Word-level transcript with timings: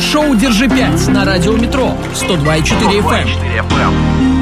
шоу 0.00 0.34
«Держи 0.34 0.66
5» 0.66 1.10
на 1.10 1.24
радио 1.24 1.52
«Метро» 1.56 1.94
102,4 2.14 3.02
FM. 3.02 4.35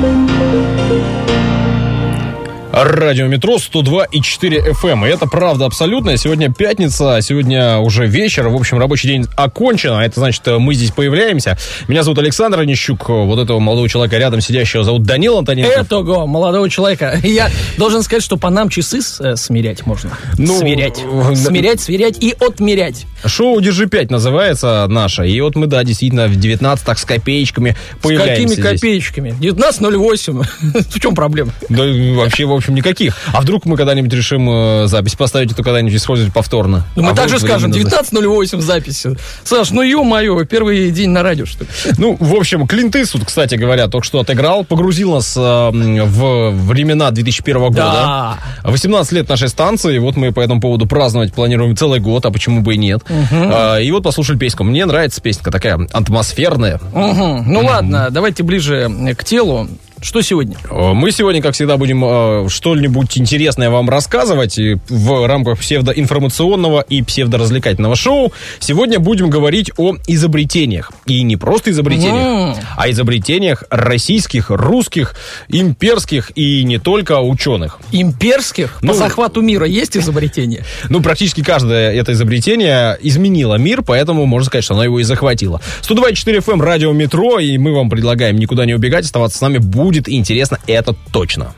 Радио 2.77 3.29
Метро 3.29 3.59
102 3.59 4.07
и 4.07 4.21
4 4.21 4.59
FM. 4.73 4.91
Эм. 4.91 5.07
И 5.07 5.09
это 5.09 5.27
правда 5.27 5.67
абсолютная. 5.67 6.17
Сегодня 6.17 6.53
пятница, 6.53 7.21
сегодня 7.23 7.79
уже 7.79 8.09
вечер. 8.09 8.49
В 8.49 8.57
общем, 8.57 8.79
рабочий 8.79 9.07
день 9.07 9.27
окончен. 9.37 9.93
А 9.93 10.05
это 10.05 10.19
значит, 10.19 10.43
мы 10.47 10.75
здесь 10.75 10.91
появляемся. 10.91 11.57
Меня 11.87 12.03
зовут 12.03 12.19
Александр 12.19 12.59
Онищук. 12.59 13.09
Вот 13.09 13.39
этого 13.39 13.61
молодого 13.61 13.89
человека 13.89 14.19
рядом 14.19 14.41
сидящего 14.41 14.83
зовут 14.83 15.05
Данил 15.05 15.39
Антоненко. 15.39 15.71
Этого 15.71 16.27
молодого 16.27 16.69
человека. 16.69 17.17
Я 17.23 17.49
должен 17.79 18.03
сказать, 18.03 18.25
что 18.25 18.37
по 18.37 18.51
нам 18.51 18.69
часы 18.69 18.99
э, 19.21 19.37
смирять 19.37 19.87
можно. 19.87 20.11
Ну, 20.37 20.59
смирять. 20.59 20.97
Смирять, 20.97 21.81
сверять 21.81 22.21
и 22.21 22.33
отмерять. 22.33 23.07
Шоу 23.25 23.61
«Держи 23.61 23.87
5» 23.87 24.09
называется 24.11 24.85
наше. 24.89 25.29
И 25.29 25.41
вот 25.41 25.55
мы, 25.55 25.69
да, 25.69 25.85
действительно, 25.85 26.27
в 26.27 26.35
19 26.37 26.85
так 26.85 26.99
с 26.99 27.05
копеечками 27.05 27.77
появляемся 28.03 28.55
С 28.55 28.57
какими 28.57 28.63
здесь. 28.63 28.81
копеечками? 28.81 29.37
19.08. 29.41 30.45
в 30.91 31.01
чем 31.01 31.15
проблема? 31.15 31.53
Да 31.69 31.85
вообще, 32.17 32.45
в 32.45 32.53
общем, 32.53 32.64
никаких. 32.73 33.17
А 33.33 33.41
вдруг 33.41 33.67
мы 33.67 33.77
когда-нибудь 33.77 34.13
решим 34.13 34.49
э, 34.51 34.87
запись 34.87 35.15
поставить, 35.15 35.53
это 35.53 35.63
когда-нибудь 35.63 35.95
использовать 35.95 36.33
повторно? 36.33 36.85
Ну, 36.97 37.03
мы 37.03 37.11
а 37.11 37.15
также 37.15 37.39
скажем, 37.39 37.71
19.08 37.71 38.61
записи. 38.61 39.17
Саш, 39.45 39.71
ну 39.71 39.83
ё-моё, 39.83 40.45
первый 40.45 40.91
день 40.91 41.11
на 41.11 41.23
радио, 41.23 41.47
что 41.47 41.65
ли? 41.65 41.71
Ну, 41.99 42.17
в 42.19 42.35
общем, 42.35 42.67
Клинт 42.67 42.97
Иствуд, 42.97 43.25
кстати 43.25 43.55
говоря, 43.55 43.89
только 43.89 44.07
что 44.07 44.21
отыграл, 44.21 44.65
погрузил 44.65 45.15
нас 45.15 45.37
э, 45.37 45.41
в 45.41 46.51
времена 46.51 47.11
2001 47.11 47.59
года. 47.63 47.75
Да. 47.75 48.39
18 48.65 49.13
лет 49.13 49.29
нашей 49.29 49.49
станции, 49.49 49.99
вот 49.99 50.17
мы 50.17 50.33
по 50.33 50.41
этому 50.41 50.61
поводу 50.61 50.87
праздновать 50.87 51.33
планируем 51.33 51.77
целый 51.77 52.01
год, 52.01 52.27
а 52.27 52.31
почему 52.31 52.61
бы 52.61 52.75
и 52.75 52.79
нет. 52.79 53.03
Угу. 53.09 53.81
И 53.81 53.91
вот 53.91 54.03
послушали 54.03 54.39
песню. 54.39 54.65
Мне 54.65 54.87
нравится 54.87 55.21
песня 55.21 55.43
такая 55.51 55.87
атмосферная. 55.93 56.81
Угу. 56.93 57.45
Ну 57.47 57.61
ладно, 57.65 58.09
давайте 58.11 58.43
ближе 58.43 59.15
к 59.17 59.25
телу. 59.25 59.69
Что 60.05 60.21
сегодня? 60.21 60.59
Э, 60.71 60.93
мы 60.93 61.11
сегодня, 61.13 61.41
как 61.41 61.55
всегда, 61.55 61.79
будем 61.79 62.05
э, 62.05 62.49
что-нибудь 62.51 63.17
интересное 63.17 63.71
вам 63.71 63.89
рассказывать 63.89 64.59
в 64.59 65.27
рамках 65.27 65.59
псевдоинформационного 65.61 66.83
и 66.83 67.01
псевдоразвлекательного 67.01 67.97
шоу. 67.97 68.31
Сегодня 68.59 68.99
будем 68.99 69.31
говорить 69.31 69.71
о 69.79 69.95
изобретениях. 70.07 70.93
И 71.07 71.23
не 71.23 71.39
просто 71.39 71.71
изобретениях, 71.71 72.59
mm. 72.59 72.65
а 72.77 72.91
изобретениях 72.91 73.65
российских, 73.71 74.51
русских, 74.51 75.15
имперских 75.49 76.33
и 76.35 76.65
не 76.65 76.77
только 76.77 77.21
ученых. 77.21 77.79
Имперских? 77.91 78.81
Ну, 78.83 78.89
По 78.89 78.95
захвату 78.95 79.41
мира 79.41 79.67
есть 79.67 79.97
изобретение? 79.97 80.65
Ну, 80.91 81.03
практически 81.03 81.43
каждое 81.43 81.93
это 81.93 82.13
изобретение 82.13 82.99
изменило 83.01 83.55
мир, 83.55 83.83
поэтому 83.83 84.27
можно 84.27 84.47
сказать, 84.47 84.65
что 84.65 84.75
оно 84.75 84.85
его 84.85 85.01
и 85.01 85.03
захватило. 85.03 85.61
124 85.81 86.39
FM, 86.39 86.53
эм, 86.53 86.63
радио 86.63 86.93
Метро, 86.93 87.39
и 87.39 87.57
мы 87.57 87.75
вам 87.75 87.89
предлагаем 87.89 88.37
никуда 88.37 88.67
не 88.67 88.75
убегать, 88.75 89.07
оставаться 89.07 89.39
с 89.39 89.41
нами 89.41 89.59
будет 89.59 89.94
будет 89.95 90.09
интересно, 90.09 90.59
это 90.67 90.93
точно. 91.13 91.55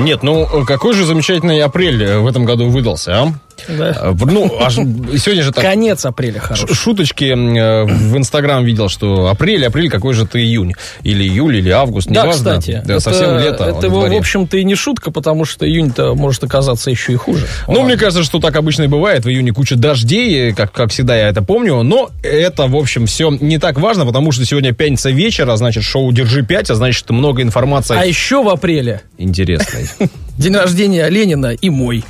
Нет, 0.00 0.22
ну 0.22 0.64
какой 0.66 0.94
же 0.94 1.04
замечательный 1.04 1.60
апрель 1.60 2.18
в 2.18 2.26
этом 2.26 2.44
году 2.44 2.68
выдался, 2.68 3.22
а? 3.22 3.32
Да. 3.68 3.96
Э, 4.00 4.14
ну, 4.14 4.58
аж 4.60 4.74
сегодня 4.74 5.42
же 5.42 5.52
так... 5.52 5.64
Конец 5.64 6.04
апреля 6.04 6.40
хороший. 6.40 6.74
Шуточки 6.74 7.24
э, 7.24 7.84
в 7.84 8.16
Инстаграм 8.16 8.64
видел, 8.64 8.88
что 8.88 9.28
апрель, 9.28 9.66
апрель, 9.66 9.90
какой 9.90 10.14
же 10.14 10.26
ты 10.26 10.40
июнь? 10.40 10.74
Или 11.02 11.24
июль, 11.24 11.56
или 11.56 11.70
август, 11.70 12.08
да, 12.08 12.22
неважно. 12.22 12.32
кстати. 12.32 12.82
Да, 12.84 12.94
это, 12.94 13.00
совсем 13.00 13.38
лето. 13.38 13.64
Это, 13.64 13.88
в 13.88 14.16
общем-то, 14.16 14.56
и 14.56 14.64
не 14.64 14.74
шутка, 14.74 15.10
потому 15.10 15.44
что 15.44 15.66
июнь-то 15.66 16.14
может 16.14 16.44
оказаться 16.44 16.90
еще 16.90 17.12
и 17.12 17.16
хуже. 17.16 17.46
Ну, 17.66 17.74
Ладно. 17.74 17.88
мне 17.88 17.96
кажется, 17.96 18.24
что 18.24 18.38
так 18.38 18.56
обычно 18.56 18.84
и 18.84 18.86
бывает. 18.86 19.24
В 19.24 19.28
июне 19.28 19.52
куча 19.52 19.76
дождей, 19.76 20.52
как, 20.52 20.72
как 20.72 20.90
всегда 20.90 21.16
я 21.16 21.28
это 21.28 21.42
помню. 21.42 21.82
Но 21.82 22.10
это, 22.22 22.66
в 22.66 22.76
общем, 22.76 23.06
все 23.06 23.30
не 23.30 23.58
так 23.58 23.78
важно, 23.78 24.06
потому 24.06 24.32
что 24.32 24.44
сегодня 24.44 24.72
пятница 24.72 25.10
вечера, 25.10 25.56
значит, 25.56 25.84
шоу 25.84 26.12
«Держи 26.12 26.42
5», 26.42 26.72
а 26.72 26.74
значит, 26.74 27.08
много 27.10 27.42
информации. 27.42 27.96
А 27.98 28.04
еще 28.04 28.42
в 28.42 28.48
апреле. 28.48 29.02
Интересной. 29.20 29.86
День 30.38 30.56
рождения 30.56 31.06
Ленина 31.08 31.52
и 31.52 31.68
мой. 31.68 32.04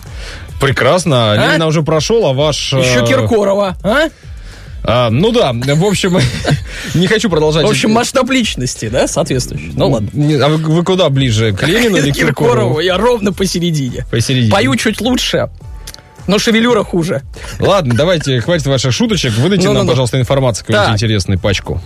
Прекрасно. 0.61 1.33
А? 1.33 1.37
Ленина 1.37 1.67
уже 1.67 1.83
прошел, 1.83 2.25
а 2.27 2.33
ваш... 2.33 2.73
Еще 2.73 3.01
э, 3.01 3.07
Киркорова, 3.07 3.77
а? 3.83 4.09
А, 4.83 5.11
ну 5.11 5.31
да, 5.33 5.53
в 5.53 5.85
общем, 5.85 6.19
не 6.95 7.07
хочу 7.07 7.29
продолжать. 7.29 7.67
В 7.67 7.69
общем, 7.69 7.91
масштаб 7.91 8.31
личности, 8.31 8.89
да, 8.89 9.09
соответствующий. 9.09 9.73
Ну 9.75 9.91
ладно. 9.91 10.09
А 10.45 10.49
вы, 10.49 10.57
вы 10.57 10.85
куда 10.85 11.09
ближе, 11.11 11.53
к 11.53 11.67
Ленину 11.67 11.97
или 11.97 12.13
к 12.13 12.15
Киркорову? 12.15 12.81
Я 12.81 12.97
ровно 12.97 13.33
посередине. 13.33 14.07
Посередине. 14.11 14.51
Пою 14.51 14.77
чуть 14.77 15.01
лучше, 15.01 15.51
но 16.29 16.39
шевелюра 16.39 16.85
хуже. 16.85 17.23
Ладно, 17.59 17.95
давайте, 17.95 18.41
хватит 18.41 18.67
ваших 18.67 18.93
шуточек. 18.93 19.35
Выдайте 19.37 19.67
ну, 19.67 19.75
нам, 19.75 19.83
ну, 19.83 19.87
ну. 19.87 19.91
пожалуйста, 19.91 20.19
информацию 20.19 20.65
какую-нибудь 20.65 20.97
интересную 20.97 21.39
пачку. 21.39 21.83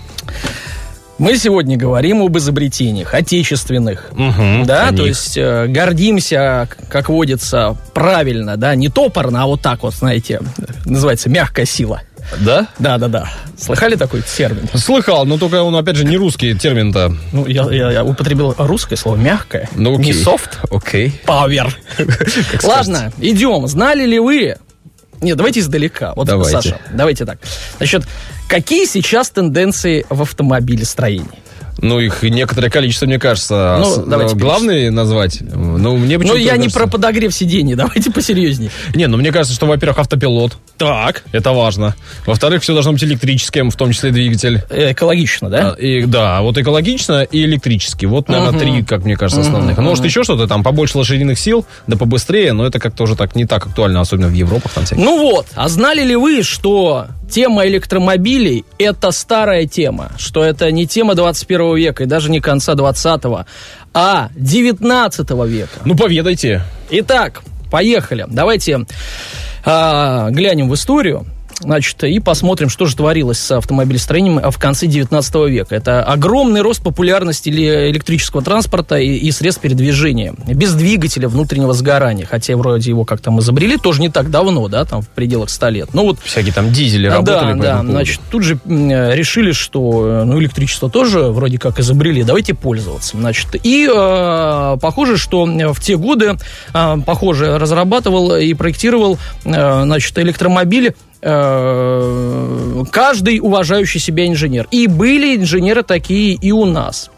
Мы 1.19 1.37
сегодня 1.37 1.77
говорим 1.77 2.23
об 2.23 2.37
изобретениях 2.37 3.15
отечественных, 3.15 4.11
угу, 4.13 4.65
да, 4.65 4.91
то 4.91 5.07
есть 5.07 5.37
э, 5.37 5.67
гордимся, 5.69 6.69
как 6.89 7.09
водится, 7.09 7.77
правильно, 7.93 8.57
да, 8.57 8.75
не 8.75 8.89
топорно, 8.89 9.45
а 9.45 9.47
вот 9.47 9.63
так 9.63 9.85
вот, 9.85 9.95
знаете, 9.95 10.41
называется 10.85 11.31
мягкая 11.31 11.67
сила. 11.67 12.03
Да? 12.41 12.67
Да, 12.79 12.99
да, 12.99 13.09
да. 13.09 13.29
Слыхали 13.57 13.97
такой 13.97 14.23
термин? 14.23 14.69
Слыхал, 14.75 15.27
но 15.27 15.39
только 15.39 15.63
он, 15.63 15.77
опять 15.77 15.97
же, 15.97 16.05
не 16.05 16.17
русский 16.17 16.55
термин-то. 16.55 17.15
Ну, 17.33 17.47
я, 17.47 17.65
я, 17.71 17.93
я 17.93 18.05
употребил 18.05 18.55
русское 18.57 18.97
слово 18.97 19.17
мягкое. 19.17 19.69
Ну, 19.75 19.95
окей. 19.95 20.07
Не 20.07 20.13
софт. 20.15 20.59
Окей. 20.71 21.21
Power. 21.27 21.71
Ладно, 22.65 23.13
идем. 23.19 23.67
Знали 23.69 24.07
ли 24.07 24.19
вы, 24.19 24.57
нет, 25.25 25.39
давайте 25.39 25.61
издалека. 25.61 26.13
Вот, 26.15 26.27
давайте. 26.27 26.53
Саша, 26.53 26.81
давайте 26.93 27.25
так. 27.25 27.39
Значит, 27.79 28.05
какие 28.49 28.84
сейчас 28.84 29.31
тенденции 29.31 30.06
в 30.09 30.22
автомобилестроении? 30.22 31.43
Ну, 31.79 32.01
их 32.01 32.23
некоторое 32.23 32.71
количество, 32.71 33.07
мне 33.07 33.19
кажется. 33.19 33.79
Ну, 33.81 34.07
давайте 34.07 34.35
Главный 34.35 34.91
назвать? 34.91 35.41
Ну, 35.41 35.97
мне 35.97 36.19
Ну, 36.19 36.37
я 36.37 36.53
кажется... 36.53 36.57
не 36.57 36.69
про 36.69 36.87
подогрев 36.87 37.35
сидений, 37.35 37.75
давайте 37.77 38.11
посерьезнее. 38.11 38.71
Не, 38.95 39.07
ну, 39.07 39.17
мне 39.17 39.33
кажется, 39.33 39.55
что, 39.55 39.67
во-первых, 39.67 39.99
автопилот. 39.99 40.57
Так. 40.77 41.25
Это 41.33 41.53
важно. 41.53 41.95
Во-вторых, 42.27 42.62
все 42.62 42.73
должно 42.73 42.93
быть 42.93 43.05
электрическим, 43.05 43.71
в 43.71 43.77
том 43.77 43.93
числе 43.93 44.11
двигатель. 44.11 44.62
Экологично, 44.71 45.51
да? 45.51 45.71
А, 45.71 45.81
и, 45.81 46.05
да, 46.05 46.43
вот 46.43 46.59
экологично 46.59 47.23
и 47.23 47.45
электрический. 47.45 48.06
Вот, 48.06 48.29
наверное, 48.29 48.51
угу. 48.51 48.59
три, 48.59 48.83
как 48.83 49.05
мне 49.05 49.17
кажется, 49.17 49.43
основных. 49.43 49.79
Угу. 49.79 49.85
Может, 49.85 50.05
еще 50.05 50.25
что-то 50.25 50.47
там, 50.47 50.62
побольше 50.62 50.99
лошадиных 50.99 51.39
сил, 51.39 51.67
да 51.87 51.97
побыстрее, 51.97 52.53
но 52.53 52.67
это 52.67 52.79
как-то 52.79 53.05
уже 53.05 53.17
так 53.17 53.35
не 53.35 53.47
так 53.47 53.67
актуально, 53.67 54.01
особенно 54.01 54.29
в 54.29 54.33
Европах 54.35 54.73
там 54.73 54.85
всякие. 54.85 55.05
Ну 55.05 55.21
вот, 55.21 55.47
а 55.55 55.69
знали 55.69 56.03
ли 56.03 56.17
вы, 56.17 56.43
что 56.43 57.06
тема 57.31 57.67
электромобилей– 57.67 58.65
это 58.79 59.11
старая 59.11 59.67
тема, 59.67 60.12
что 60.19 60.45
это 60.45 60.71
не 60.71 60.87
тема 60.87 61.15
21 61.15 61.64
века 61.73 62.05
и 62.05 62.07
даже 62.07 62.31
не 62.31 62.41
конца 62.41 62.75
20-го, 62.75 63.45
а 63.93 64.29
19 64.37 65.31
века. 65.47 65.81
Ну, 65.85 65.97
поведайте. 65.97 66.63
Итак, 66.91 67.43
поехали. 67.71 68.27
Давайте 68.29 68.87
а, 69.65 70.31
глянем 70.31 70.69
в 70.69 70.75
историю. 70.75 71.27
Значит, 71.61 72.03
и 72.05 72.19
посмотрим, 72.21 72.69
что 72.69 72.87
же 72.87 72.97
творилось 72.97 73.39
с 73.39 73.51
автомобилестроением 73.53 74.51
в 74.51 74.59
конце 74.59 74.87
19 74.87 75.35
века. 75.49 75.75
Это 75.75 76.03
огромный 76.03 76.61
рост 76.61 76.83
популярности 76.83 77.49
электрического 77.49 78.43
транспорта 78.43 78.97
и, 78.97 79.17
и 79.17 79.31
средств 79.31 79.63
передвижения. 79.63 80.35
Без 80.47 80.75
двигателя 80.75 81.29
внутреннего 81.29 81.73
сгорания. 81.73 82.27
Хотя 82.27 82.57
вроде 82.57 82.91
его 82.91 83.05
как 83.05 83.21
там 83.21 83.41
изобрели, 83.41 83.77
тоже 83.77 84.01
не 84.01 84.09
так 84.09 84.31
давно, 84.31 84.69
да, 84.69 84.85
там 84.85 85.03
в 85.03 85.09
пределах 85.09 85.51
100 85.51 85.69
лет. 85.69 85.95
Ну 85.95 86.05
вот... 86.05 86.19
Всякие 86.21 86.53
там 86.53 86.73
дизели 86.73 87.07
работали 87.07 87.59
Да, 87.61 87.83
да, 87.83 87.83
значит, 87.83 88.21
тут 88.31 88.43
же 88.43 88.59
решили, 88.67 89.53
что 89.53 90.25
ну, 90.25 90.41
электричество 90.41 90.91
тоже 90.91 91.21
вроде 91.31 91.59
как 91.59 91.79
изобрели, 91.81 92.23
давайте 92.23 92.55
пользоваться. 92.55 93.17
Значит, 93.17 93.49
и 93.62 93.89
э, 93.93 94.77
похоже, 94.81 95.17
что 95.17 95.45
в 95.45 95.81
те 95.81 95.97
годы, 95.97 96.37
э, 96.73 96.97
похоже, 97.07 97.59
разрабатывал 97.59 98.37
и 98.37 98.53
проектировал, 98.55 99.19
э, 99.45 99.83
значит, 99.85 100.19
электромобили 100.19 100.95
Э, 100.95 100.95
каждый 102.93 103.41
уважающий 103.41 104.00
себя 104.00 104.26
инженер. 104.26 104.69
И 104.71 104.87
были 104.87 105.37
инженеры 105.37 105.82
такие 105.82 106.35
и 106.35 106.53
у 106.53 106.67
нас. 106.67 107.11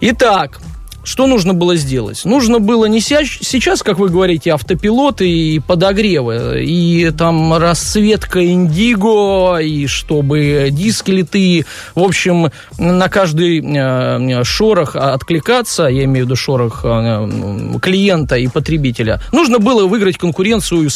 Итак, 0.00 0.60
что 1.04 1.26
нужно 1.26 1.52
было 1.54 1.74
сделать? 1.76 2.24
Нужно 2.24 2.60
было 2.60 2.86
не 2.86 3.00
сейчас, 3.00 3.82
как 3.82 3.98
вы 3.98 4.08
говорите, 4.08 4.50
автопилоты 4.50 5.28
и 5.28 5.58
подогревы, 5.58 6.64
и 6.64 7.10
там 7.10 7.54
расцветка 7.54 8.44
индиго, 8.44 9.58
и 9.58 9.86
чтобы 9.86 10.68
диски 10.70 11.10
литые. 11.10 11.66
В 11.94 12.02
общем, 12.02 12.50
на 12.78 13.08
каждый 13.08 13.60
э, 13.60 14.44
шорох 14.44 14.94
откликаться, 14.94 15.84
я 15.84 16.04
имею 16.04 16.24
в 16.24 16.28
виду 16.28 16.36
шорох 16.36 16.82
э, 16.84 17.78
клиента 17.80 18.36
и 18.36 18.46
потребителя, 18.46 19.20
нужно 19.32 19.58
было 19.58 19.86
выиграть 19.86 20.18
конкуренцию 20.18 20.88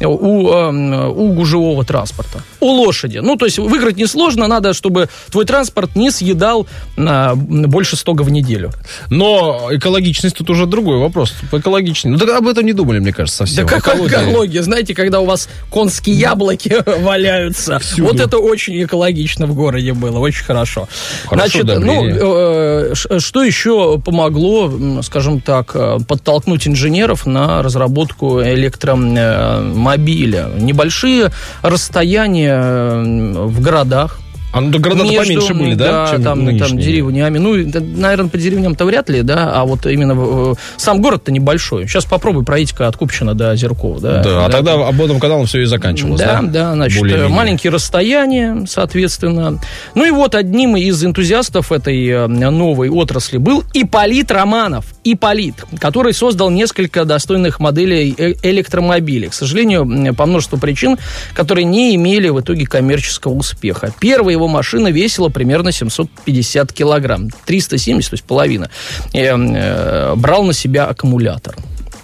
у, 0.00 0.48
э, 0.50 1.08
у 1.08 1.32
гужевого 1.32 1.84
транспорта, 1.84 2.42
у 2.60 2.68
лошади. 2.68 3.18
Ну, 3.18 3.36
то 3.36 3.46
есть 3.46 3.58
выиграть 3.58 3.96
несложно, 3.96 4.46
надо, 4.46 4.74
чтобы 4.74 5.08
твой 5.30 5.46
транспорт 5.46 5.96
не 5.96 6.10
съедал 6.10 6.66
больше 6.96 7.96
стога 7.96 8.22
в 8.22 8.30
неделю. 8.30 8.72
Но 9.10 9.37
Но 9.38 9.74
экологичность 9.74 10.36
тут 10.36 10.50
уже 10.50 10.66
другой 10.66 10.98
вопрос. 10.98 11.34
Экологичность. 11.52 12.20
Ну, 12.20 12.26
так 12.26 12.36
об 12.36 12.48
этом 12.48 12.64
не 12.64 12.72
думали, 12.72 12.98
мне 12.98 13.12
кажется, 13.12 13.46
совсем. 13.46 13.66
Да 13.66 13.80
как 13.80 13.96
экология? 13.96 14.62
Знаете, 14.62 14.94
когда 14.94 15.20
у 15.20 15.26
вас 15.26 15.48
конские 15.70 16.16
яблоки 16.16 16.76
валяются, 17.02 17.78
Всюду. 17.78 18.12
вот 18.12 18.20
это 18.20 18.38
очень 18.38 18.82
экологично 18.82 19.46
в 19.46 19.54
городе 19.54 19.92
было, 19.92 20.18
очень 20.18 20.44
хорошо. 20.44 20.88
хорошо 21.26 21.48
Значит, 21.48 21.66
да, 21.66 21.78
ну, 21.78 22.04
э, 22.04 22.94
что 22.94 23.42
еще 23.42 23.98
помогло, 23.98 25.02
скажем 25.02 25.40
так, 25.40 25.72
э, 25.74 25.98
подтолкнуть 26.06 26.66
инженеров 26.66 27.26
на 27.26 27.62
разработку 27.62 28.42
электромобиля? 28.42 30.50
Небольшие 30.58 31.30
расстояния 31.62 33.44
в 33.44 33.60
городах, 33.60 34.20
а 34.52 34.60
ну, 34.60 34.78
города 34.78 35.04
между, 35.04 35.18
поменьше 35.18 35.54
были, 35.54 35.74
да? 35.74 36.06
Да, 36.06 36.12
чем 36.12 36.22
там, 36.22 36.58
там 36.58 36.78
деревнями. 36.78 37.38
Ну, 37.38 37.54
наверное, 37.96 38.30
по 38.30 38.38
деревням-то 38.38 38.84
вряд 38.86 39.10
ли, 39.10 39.22
да, 39.22 39.52
а 39.52 39.64
вот 39.64 39.86
именно 39.86 40.54
сам 40.76 41.02
город-то 41.02 41.30
небольшой. 41.30 41.86
Сейчас 41.86 42.06
попробуй 42.06 42.44
пройти-ка 42.44 42.88
от 42.88 42.96
Купчина 42.96 43.34
до 43.34 43.54
Зеркова, 43.56 44.00
да. 44.00 44.22
Да, 44.22 44.22
да 44.22 44.46
а 44.46 44.50
тогда 44.50 44.88
об 44.88 45.00
этом 45.02 45.20
каналом 45.20 45.46
все 45.46 45.62
и 45.62 45.64
заканчивалось, 45.66 46.20
да? 46.20 46.40
Да, 46.40 46.48
да, 46.48 46.72
значит, 46.72 47.00
Более 47.00 47.28
маленькие 47.28 47.72
расстояния, 47.72 48.64
соответственно. 48.66 49.60
Ну 49.94 50.04
и 50.06 50.10
вот 50.10 50.34
одним 50.34 50.76
из 50.76 51.04
энтузиастов 51.04 51.70
этой 51.70 52.06
э, 52.06 52.26
новой 52.26 52.88
отрасли 52.88 53.36
был 53.36 53.64
Иполит 53.74 54.30
Романов. 54.30 54.86
Иполит, 55.04 55.54
который 55.78 56.14
создал 56.14 56.50
несколько 56.50 57.04
достойных 57.04 57.60
моделей 57.60 58.14
э, 58.16 58.32
электромобилей. 58.42 59.28
К 59.28 59.34
сожалению, 59.34 60.14
по 60.14 60.24
множеству 60.24 60.58
причин, 60.58 60.96
которые 61.34 61.64
не 61.64 61.94
имели 61.94 62.30
в 62.30 62.40
итоге 62.40 62.66
коммерческого 62.66 63.34
успеха. 63.34 63.92
Первый 64.00 64.37
его 64.38 64.48
машина 64.48 64.88
весила 64.88 65.28
примерно 65.28 65.72
750 65.72 66.72
килограмм. 66.72 67.28
370, 67.44 68.10
то 68.10 68.14
есть 68.14 68.24
половина. 68.24 68.70
И, 69.12 69.18
э, 69.20 70.14
брал 70.16 70.44
на 70.44 70.52
себя 70.52 70.86
аккумулятор. 70.86 71.56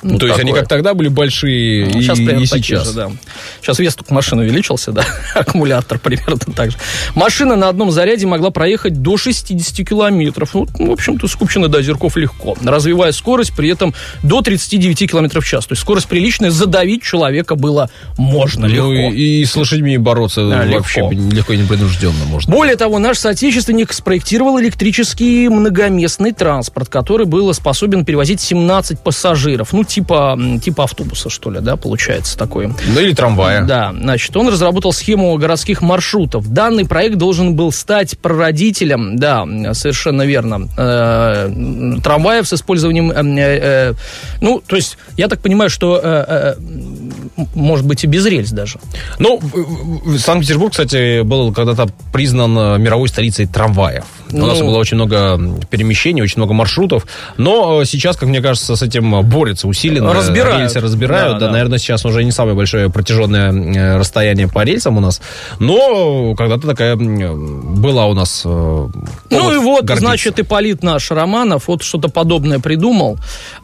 Ну, 0.04 0.18
то 0.18 0.26
есть 0.26 0.38
они 0.38 0.52
как 0.52 0.68
тогда 0.68 0.92
были 0.92 1.08
большие 1.08 1.86
ну, 1.86 1.98
и, 1.98 2.02
сейчас 2.02 2.18
и 2.18 2.46
сейчас. 2.46 2.88
Же, 2.88 2.92
да. 2.92 3.10
Сейчас 3.62 3.78
вес 3.78 3.94
только 3.94 4.12
машины 4.12 4.42
увеличился, 4.42 4.92
да, 4.92 5.04
аккумулятор 5.34 5.98
примерно 5.98 6.36
так 6.54 6.72
же. 6.72 6.76
Машина 7.14 7.56
на 7.56 7.70
одном 7.70 7.90
заряде 7.90 8.26
могла 8.26 8.50
проехать 8.50 9.00
до 9.00 9.16
60 9.16 9.88
километров. 9.88 10.54
Ну, 10.54 10.66
в 10.78 10.90
общем-то, 10.92 11.26
скупчено 11.26 11.68
до 11.68 11.82
зерков 11.82 12.16
легко, 12.16 12.54
развивая 12.62 13.12
скорость 13.12 13.56
при 13.56 13.70
этом 13.70 13.94
до 14.22 14.42
39 14.42 15.10
километров 15.10 15.44
в 15.44 15.48
час. 15.48 15.66
То 15.66 15.72
есть 15.72 15.80
скорость 15.80 16.06
приличная, 16.06 16.50
задавить 16.50 17.02
человека 17.02 17.54
было 17.54 17.88
можно 18.18 18.66
легко. 18.66 18.84
Ну 18.84 18.92
и, 18.92 19.40
и 19.40 19.44
с 19.44 19.56
лошадьми 19.56 19.96
бороться 19.96 20.48
да, 20.48 20.64
вообще 20.66 21.00
легко. 21.00 21.34
легко 21.34 21.52
и 21.54 21.56
непринужденно 21.56 22.24
можно. 22.26 22.52
Более 22.52 22.76
того, 22.76 22.98
наш 22.98 23.18
соотечественник 23.18 23.92
спроектировал 23.92 24.60
электрический 24.60 25.48
многоместный 25.48 26.32
транспорт, 26.32 26.90
который 26.90 27.24
был 27.24 27.52
способен 27.54 28.04
перевозить 28.04 28.40
17 28.40 29.00
пассажиров. 29.00 29.72
Ну, 29.72 29.84
типа, 29.94 30.36
типа 30.60 30.84
автобуса, 30.84 31.30
что 31.30 31.50
ли, 31.50 31.60
да, 31.60 31.76
получается 31.76 32.36
такой. 32.36 32.66
Ну 32.66 33.00
или 33.00 33.14
трамвая. 33.14 33.64
Да, 33.64 33.94
значит, 33.96 34.36
он 34.36 34.48
разработал 34.48 34.92
схему 34.92 35.36
городских 35.36 35.82
маршрутов. 35.82 36.48
Данный 36.48 36.84
проект 36.84 37.16
должен 37.16 37.54
был 37.54 37.70
стать 37.70 38.18
прародителем, 38.18 39.16
да, 39.16 39.46
совершенно 39.72 40.22
верно, 40.22 40.68
э, 40.76 42.00
трамваев 42.02 42.48
с 42.48 42.52
использованием, 42.52 43.12
э, 43.12 43.90
э, 43.90 43.94
ну, 44.40 44.62
то 44.66 44.76
есть, 44.76 44.98
я 45.16 45.28
так 45.28 45.40
понимаю, 45.40 45.70
что 45.70 46.00
э, 46.02 46.24
э, 46.28 46.54
может 47.54 47.86
быть 47.86 48.02
и 48.02 48.06
без 48.08 48.26
рельс 48.26 48.50
даже. 48.50 48.80
Ну, 49.18 49.40
Санкт-Петербург, 50.18 50.72
кстати, 50.72 51.22
был 51.22 51.52
когда-то 51.52 51.88
признан 52.12 52.82
мировой 52.82 53.08
столицей 53.08 53.46
трамваев. 53.46 54.04
Ну, 54.34 54.44
У 54.44 54.48
нас 54.48 54.58
ну. 54.58 54.66
было 54.66 54.78
очень 54.78 54.96
много 54.96 55.38
перемещений, 55.70 56.22
очень 56.22 56.38
много 56.38 56.52
маршрутов. 56.52 57.06
Но 57.36 57.82
э, 57.82 57.84
сейчас, 57.84 58.16
как 58.16 58.28
мне 58.28 58.40
кажется, 58.40 58.74
с 58.76 58.82
этим 58.82 59.22
борется 59.22 59.68
усиленно. 59.68 60.12
Разбирают. 60.12 60.60
Рельсы 60.60 60.80
разбирают. 60.80 61.34
Да, 61.34 61.38
да, 61.38 61.46
да. 61.46 61.52
Наверное, 61.52 61.78
сейчас 61.78 62.04
уже 62.04 62.24
не 62.24 62.32
самое 62.32 62.56
большое 62.56 62.90
протяженное 62.90 63.52
э, 63.52 63.96
расстояние 63.96 64.48
по 64.48 64.64
рельсам 64.64 64.96
у 64.96 65.00
нас. 65.00 65.20
Но 65.60 66.34
когда-то 66.34 66.66
такая 66.66 66.96
была 66.96 68.06
у 68.06 68.14
нас 68.14 68.42
Ну 68.44 68.90
и 69.30 69.58
вот, 69.58 69.84
гордиться. 69.84 69.96
значит, 70.08 70.40
Ипполит 70.40 70.82
наш 70.82 71.10
Романов 71.10 71.68
вот 71.68 71.82
что-то 71.82 72.08
подобное 72.08 72.58
придумал. 72.58 73.18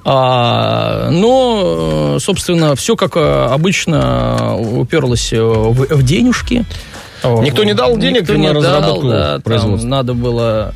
А, 0.04 1.10
но, 1.10 2.18
собственно, 2.20 2.76
все 2.76 2.96
как 2.96 3.16
обычно 3.16 4.56
уперлось 4.56 5.32
в, 5.32 5.72
в 5.96 6.02
денежки. 6.02 6.64
Никто 7.24 7.64
не 7.64 7.74
дал 7.74 7.96
денег 7.96 8.22
Никто 8.22 8.34
на 8.34 8.52
разработку 8.52 9.08
дал, 9.08 9.10
да, 9.10 9.40
производства? 9.40 9.88
надо 9.88 10.14
было 10.14 10.74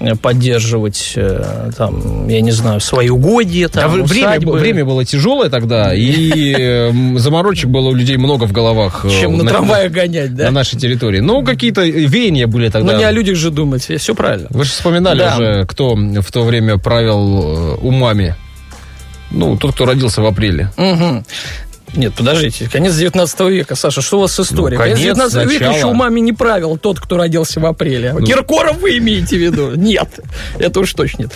э, 0.00 0.14
поддерживать, 0.16 1.12
э, 1.16 1.70
там, 1.76 2.28
я 2.28 2.40
не 2.40 2.50
знаю, 2.50 2.80
свои 2.80 3.08
угодья. 3.08 3.68
Там, 3.68 3.98
да, 3.98 4.04
время, 4.04 4.40
время 4.40 4.84
было 4.84 5.04
тяжелое 5.04 5.50
тогда, 5.50 5.94
и 5.94 6.52
эм, 6.52 7.18
заморочек 7.18 7.70
было 7.70 7.88
у 7.88 7.94
людей 7.94 8.16
много 8.16 8.44
в 8.44 8.52
головах. 8.52 9.04
Э, 9.04 9.08
Чем 9.08 9.36
на, 9.36 9.44
на 9.44 9.50
трамваях 9.50 9.92
гонять, 9.92 10.34
да? 10.34 10.44
На 10.44 10.50
нашей 10.50 10.78
территории. 10.78 11.20
Ну, 11.20 11.44
какие-то 11.44 11.82
веяния 11.82 12.46
были 12.46 12.68
тогда. 12.68 12.92
Ну, 12.92 12.98
не 12.98 13.04
о 13.04 13.10
людях 13.10 13.36
же 13.36 13.50
думать, 13.50 13.82
все 13.82 14.14
правильно. 14.14 14.48
Вы 14.50 14.64
же 14.64 14.70
вспоминали 14.70 15.18
да. 15.18 15.34
уже, 15.34 15.66
кто 15.66 15.94
в 15.94 16.32
то 16.32 16.42
время 16.42 16.78
правил 16.78 17.78
умами. 17.82 18.36
Ну, 19.30 19.56
тот, 19.56 19.74
кто 19.74 19.84
родился 19.84 20.22
в 20.22 20.26
апреле. 20.26 20.70
Угу. 20.76 21.24
Нет, 21.96 22.14
подождите, 22.14 22.68
конец 22.68 22.94
19 22.94 23.40
века, 23.40 23.74
Саша, 23.74 24.00
что 24.02 24.18
у 24.18 24.20
вас 24.22 24.32
с 24.32 24.40
историей? 24.40 24.78
Ну, 24.78 24.82
конец, 24.82 24.98
конец 24.98 25.16
19 25.16 25.34
начало. 25.34 25.50
века 25.50 25.70
еще 25.76 25.86
умами 25.86 26.20
не 26.20 26.32
правил 26.32 26.76
тот, 26.76 27.00
кто 27.00 27.16
родился 27.16 27.60
в 27.60 27.66
апреле. 27.66 28.12
Ну. 28.12 28.24
Киркоров 28.24 28.78
вы 28.78 28.98
имеете 28.98 29.36
в 29.36 29.40
виду? 29.40 29.74
Нет, 29.74 30.08
это 30.58 30.80
уж 30.80 30.92
точно 30.92 31.22
нет. 31.22 31.32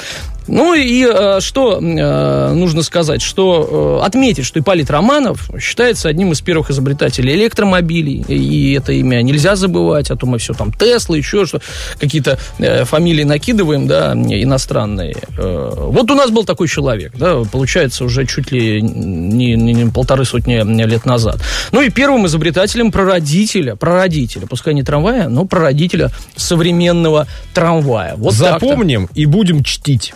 Ну 0.49 0.75
и 0.75 1.07
э, 1.07 1.41
что 1.41 1.79
э, 1.79 2.53
нужно 2.55 2.83
сказать, 2.83 3.23
что 3.23 4.01
э, 4.03 4.07
отметить, 4.07 4.45
что 4.45 4.59
Ипполит 4.59 4.91
Романов 4.91 5.51
считается 5.61 6.09
одним 6.09 6.33
из 6.33 6.41
первых 6.41 6.71
изобретателей 6.71 7.35
электромобилей, 7.35 8.25
и 8.27 8.73
это 8.73 8.93
имя 8.93 9.23
нельзя 9.23 9.57
забывать, 9.57 10.11
а 10.11 10.17
то 10.17 10.27
мы 10.27 10.39
все 10.39 10.55
там 10.55 10.73
Тесла, 10.73 11.17
еще 11.17 11.45
что 11.45 11.61
какие-то 12.01 12.39
э, 12.59 12.85
фамилии 12.85 13.25
накидываем, 13.25 13.87
да, 13.87 14.15
иностранные. 14.15 15.17
Э, 15.37 15.73
вот 15.77 16.11
у 16.11 16.15
нас 16.15 16.31
был 16.31 16.45
такой 16.45 16.69
человек, 16.69 17.13
да, 17.17 17.43
получается 17.45 18.05
уже 18.05 18.27
чуть 18.27 18.51
ли 18.51 18.81
не, 18.81 19.55
не, 19.55 19.75
не 19.75 19.91
полторы 19.91 20.25
сотни 20.25 20.59
лет 20.85 21.05
назад. 21.05 21.41
Ну 21.73 21.83
и 21.83 21.91
первым 21.91 22.27
изобретателем 22.27 22.91
прародителя, 22.91 23.77
прародителя, 23.77 24.47
пускай 24.47 24.73
не 24.73 24.83
трамвая, 24.83 25.29
но 25.29 25.45
прародителя 25.45 26.11
современного 26.37 27.27
трамвая. 27.53 28.15
Вот 28.17 28.33
Запомним 28.33 29.09
и 29.15 29.27
будем 29.27 29.63
чтить. 29.63 30.15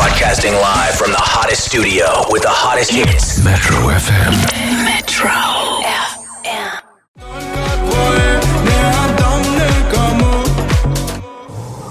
Broadcasting 0.00 0.54
live 0.54 0.94
from 0.94 1.12
the 1.12 1.20
hottest 1.20 1.66
studio 1.68 2.06
with 2.30 2.40
the 2.40 2.48
hottest 2.48 2.90
hits. 2.90 3.44
Metro 3.44 3.76
FM. 3.90 4.32
Metro 4.88 5.28
FM. 5.84 6.40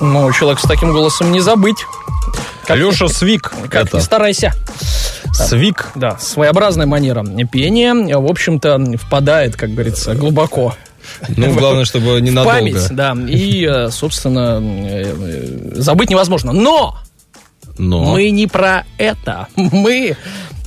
Ну, 0.02 0.32
человек 0.34 0.60
с 0.60 0.64
таким 0.64 0.92
голосом 0.92 1.32
не 1.32 1.40
забыть. 1.40 1.86
Как 2.66 2.78
Леша 2.78 3.10
Свик. 3.10 3.52
Как 3.70 3.86
это. 3.86 3.98
не 3.98 4.02
старайся. 4.02 4.54
Свик. 5.32 5.90
Да, 5.94 6.18
своеобразная 6.18 6.88
манера 6.88 7.24
пения, 7.46 7.94
в 7.94 8.26
общем-то, 8.26 8.98
впадает, 8.98 9.56
как 9.56 9.70
говорится, 9.70 10.16
глубоко 10.16 10.74
ну, 11.28 11.54
главное, 11.54 11.86
чтобы 11.86 12.22
ненадолго. 12.22 12.58
Память, 12.58 12.88
да. 12.92 13.16
И, 13.28 13.68
э, 13.70 13.90
собственно, 13.90 14.60
э, 14.62 15.14
э, 15.16 15.72
забыть 15.76 16.10
невозможно. 16.10 16.54
Но! 16.54 16.98
Но! 17.80 18.12
Мы 18.12 18.30
не 18.30 18.46
про 18.46 18.86
это. 18.98 19.48
Мы 19.56 20.16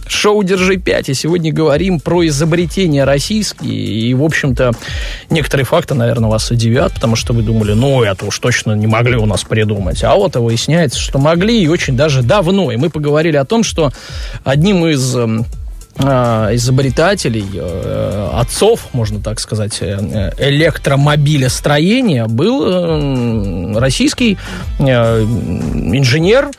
шоу 0.09 0.43
«Держи 0.43 0.77
5», 0.77 1.11
и 1.11 1.15
сегодня 1.15 1.53
говорим 1.53 2.01
про 2.01 2.27
изобретения 2.27 3.05
российские, 3.05 3.73
и, 3.73 4.13
в 4.15 4.23
общем-то, 4.23 4.73
некоторые 5.31 5.65
факты, 5.65 5.95
наверное, 5.95 6.29
вас 6.29 6.51
удивят, 6.51 6.93
потому 6.95 7.17
что 7.17 7.33
вы 7.33 7.43
думали, 7.43 7.73
ну, 7.73 8.03
это 8.03 8.27
уж 8.27 8.39
точно 8.39 8.73
не 8.73 8.87
могли 8.87 9.17
у 9.17 9.27
нас 9.27 9.43
придумать. 9.45 10.03
А 10.05 10.15
вот 10.15 10.37
выясняется, 10.37 10.99
что 10.99 11.19
могли, 11.19 11.63
и 11.63 11.69
очень 11.69 11.97
даже 11.97 12.23
давно. 12.23 12.73
И 12.73 12.77
мы 12.77 12.91
поговорили 12.91 13.37
о 13.37 13.45
том, 13.45 13.63
что 13.63 13.91
одним 14.45 14.87
из 14.87 15.17
эм, 15.17 15.47
Э, 15.99 16.49
изобретателей, 16.53 17.45
э, 17.53 18.31
отцов, 18.33 18.89
можно 18.95 19.21
так 19.21 19.39
сказать, 19.39 19.77
э, 19.83 20.33
электромобилестроения 20.39 22.27
был 22.29 23.79
российский 23.79 24.39
инженер, 24.79 26.47
э, 26.47 26.51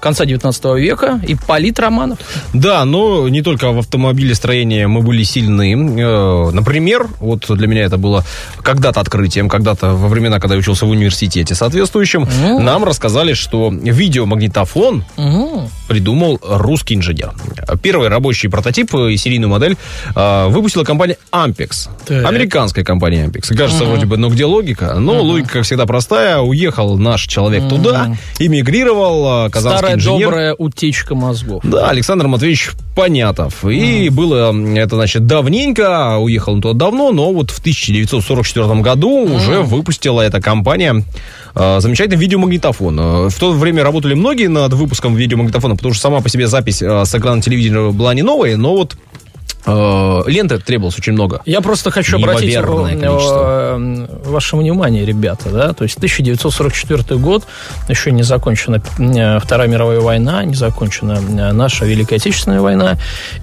конца 0.00 0.24
19 0.24 0.64
века, 0.76 1.20
и 1.26 1.34
Полит 1.34 1.78
Романов. 1.78 2.18
Да, 2.52 2.84
но 2.84 3.28
не 3.28 3.42
только 3.42 3.72
в 3.72 3.78
автомобилестроении 3.78 4.86
мы 4.86 5.02
были 5.02 5.22
сильны. 5.22 5.72
Э, 5.72 6.50
например, 6.50 7.08
вот 7.20 7.46
для 7.48 7.66
меня 7.66 7.82
это 7.82 7.98
было 7.98 8.24
когда-то 8.62 9.00
открытием, 9.00 9.48
когда-то 9.48 9.94
во 9.94 10.08
времена, 10.08 10.40
когда 10.40 10.54
я 10.54 10.60
учился 10.60 10.86
в 10.86 10.90
университете 10.90 11.54
соответствующем, 11.54 12.24
mm. 12.24 12.60
нам 12.60 12.84
рассказали, 12.84 13.34
что 13.34 13.70
видеомагнитофон 13.70 15.04
mm. 15.16 15.68
придумал 15.88 16.40
русский 16.42 16.94
инженер. 16.94 17.32
Первый 17.82 18.08
рабочий 18.08 18.48
прототип 18.48 18.94
и 18.94 19.16
серийную 19.16 19.50
модель 19.50 19.76
э, 20.14 20.46
выпустила 20.48 20.84
компания 20.84 21.18
Ampex. 21.32 21.88
Так. 22.06 22.26
Американская 22.26 22.84
компания 22.84 23.26
Ampex. 23.26 23.54
Кажется, 23.54 23.84
mm-hmm. 23.84 23.88
вроде 23.88 24.06
бы, 24.06 24.16
ну 24.16 24.30
где 24.30 24.44
логика? 24.44 24.94
Но 24.94 25.14
mm-hmm. 25.14 25.20
логика, 25.20 25.52
как 25.52 25.64
всегда, 25.64 25.86
простая. 25.86 26.38
Уехал 26.38 26.96
наш 26.98 27.26
человек 27.26 27.64
mm-hmm. 27.64 27.68
туда, 27.68 28.16
эмигрировал, 28.38 29.01
э, 29.46 29.50
казанский 29.50 29.78
Старая 29.78 29.96
инженер. 29.96 30.24
добрая 30.26 30.54
утечка 30.54 31.14
мозгов. 31.14 31.62
Да, 31.64 31.88
Александр 31.88 32.26
Матвеевич 32.28 32.72
Понятов. 32.94 33.64
И 33.64 34.08
было 34.10 34.54
это, 34.76 34.96
значит, 34.96 35.26
давненько, 35.26 36.18
уехал 36.18 36.54
он 36.54 36.60
туда 36.60 36.74
давно, 36.74 37.10
но 37.10 37.32
вот 37.32 37.50
в 37.50 37.58
1944 37.58 38.80
году 38.80 39.26
mm-hmm. 39.26 39.36
уже 39.36 39.62
выпустила 39.62 40.20
эта 40.20 40.40
компания 40.40 41.02
э, 41.54 41.80
замечательный 41.80 42.18
видеомагнитофон. 42.18 43.00
Э, 43.00 43.28
в 43.28 43.38
то 43.38 43.52
время 43.52 43.82
работали 43.82 44.14
многие 44.14 44.48
над 44.48 44.72
выпуском 44.74 45.14
видеомагнитофона, 45.14 45.76
потому 45.76 45.94
что 45.94 46.02
сама 46.02 46.20
по 46.20 46.28
себе 46.28 46.46
запись 46.46 46.82
с 46.82 47.14
экрана 47.14 47.42
телевидения 47.42 47.90
была 47.90 48.14
не 48.14 48.22
новая, 48.22 48.56
но 48.56 48.76
вот 48.76 48.96
Э, 49.64 50.22
ленты 50.26 50.58
требовалось 50.58 50.98
очень 50.98 51.12
много. 51.12 51.40
Я 51.44 51.60
просто 51.60 51.90
хочу 51.90 52.16
обратить 52.16 52.54
э, 52.56 54.06
ваше 54.24 54.56
внимание, 54.56 55.04
ребята, 55.06 55.50
да, 55.50 55.72
то 55.72 55.84
есть 55.84 55.96
1944 55.98 57.18
год, 57.20 57.44
еще 57.88 58.10
не 58.10 58.22
закончена 58.22 58.82
э, 58.98 59.38
Вторая 59.38 59.68
мировая 59.68 60.00
война, 60.00 60.44
не 60.44 60.54
закончена 60.54 61.20
наша 61.52 61.84
Великая 61.84 62.16
Отечественная 62.16 62.60
война, 62.60 62.98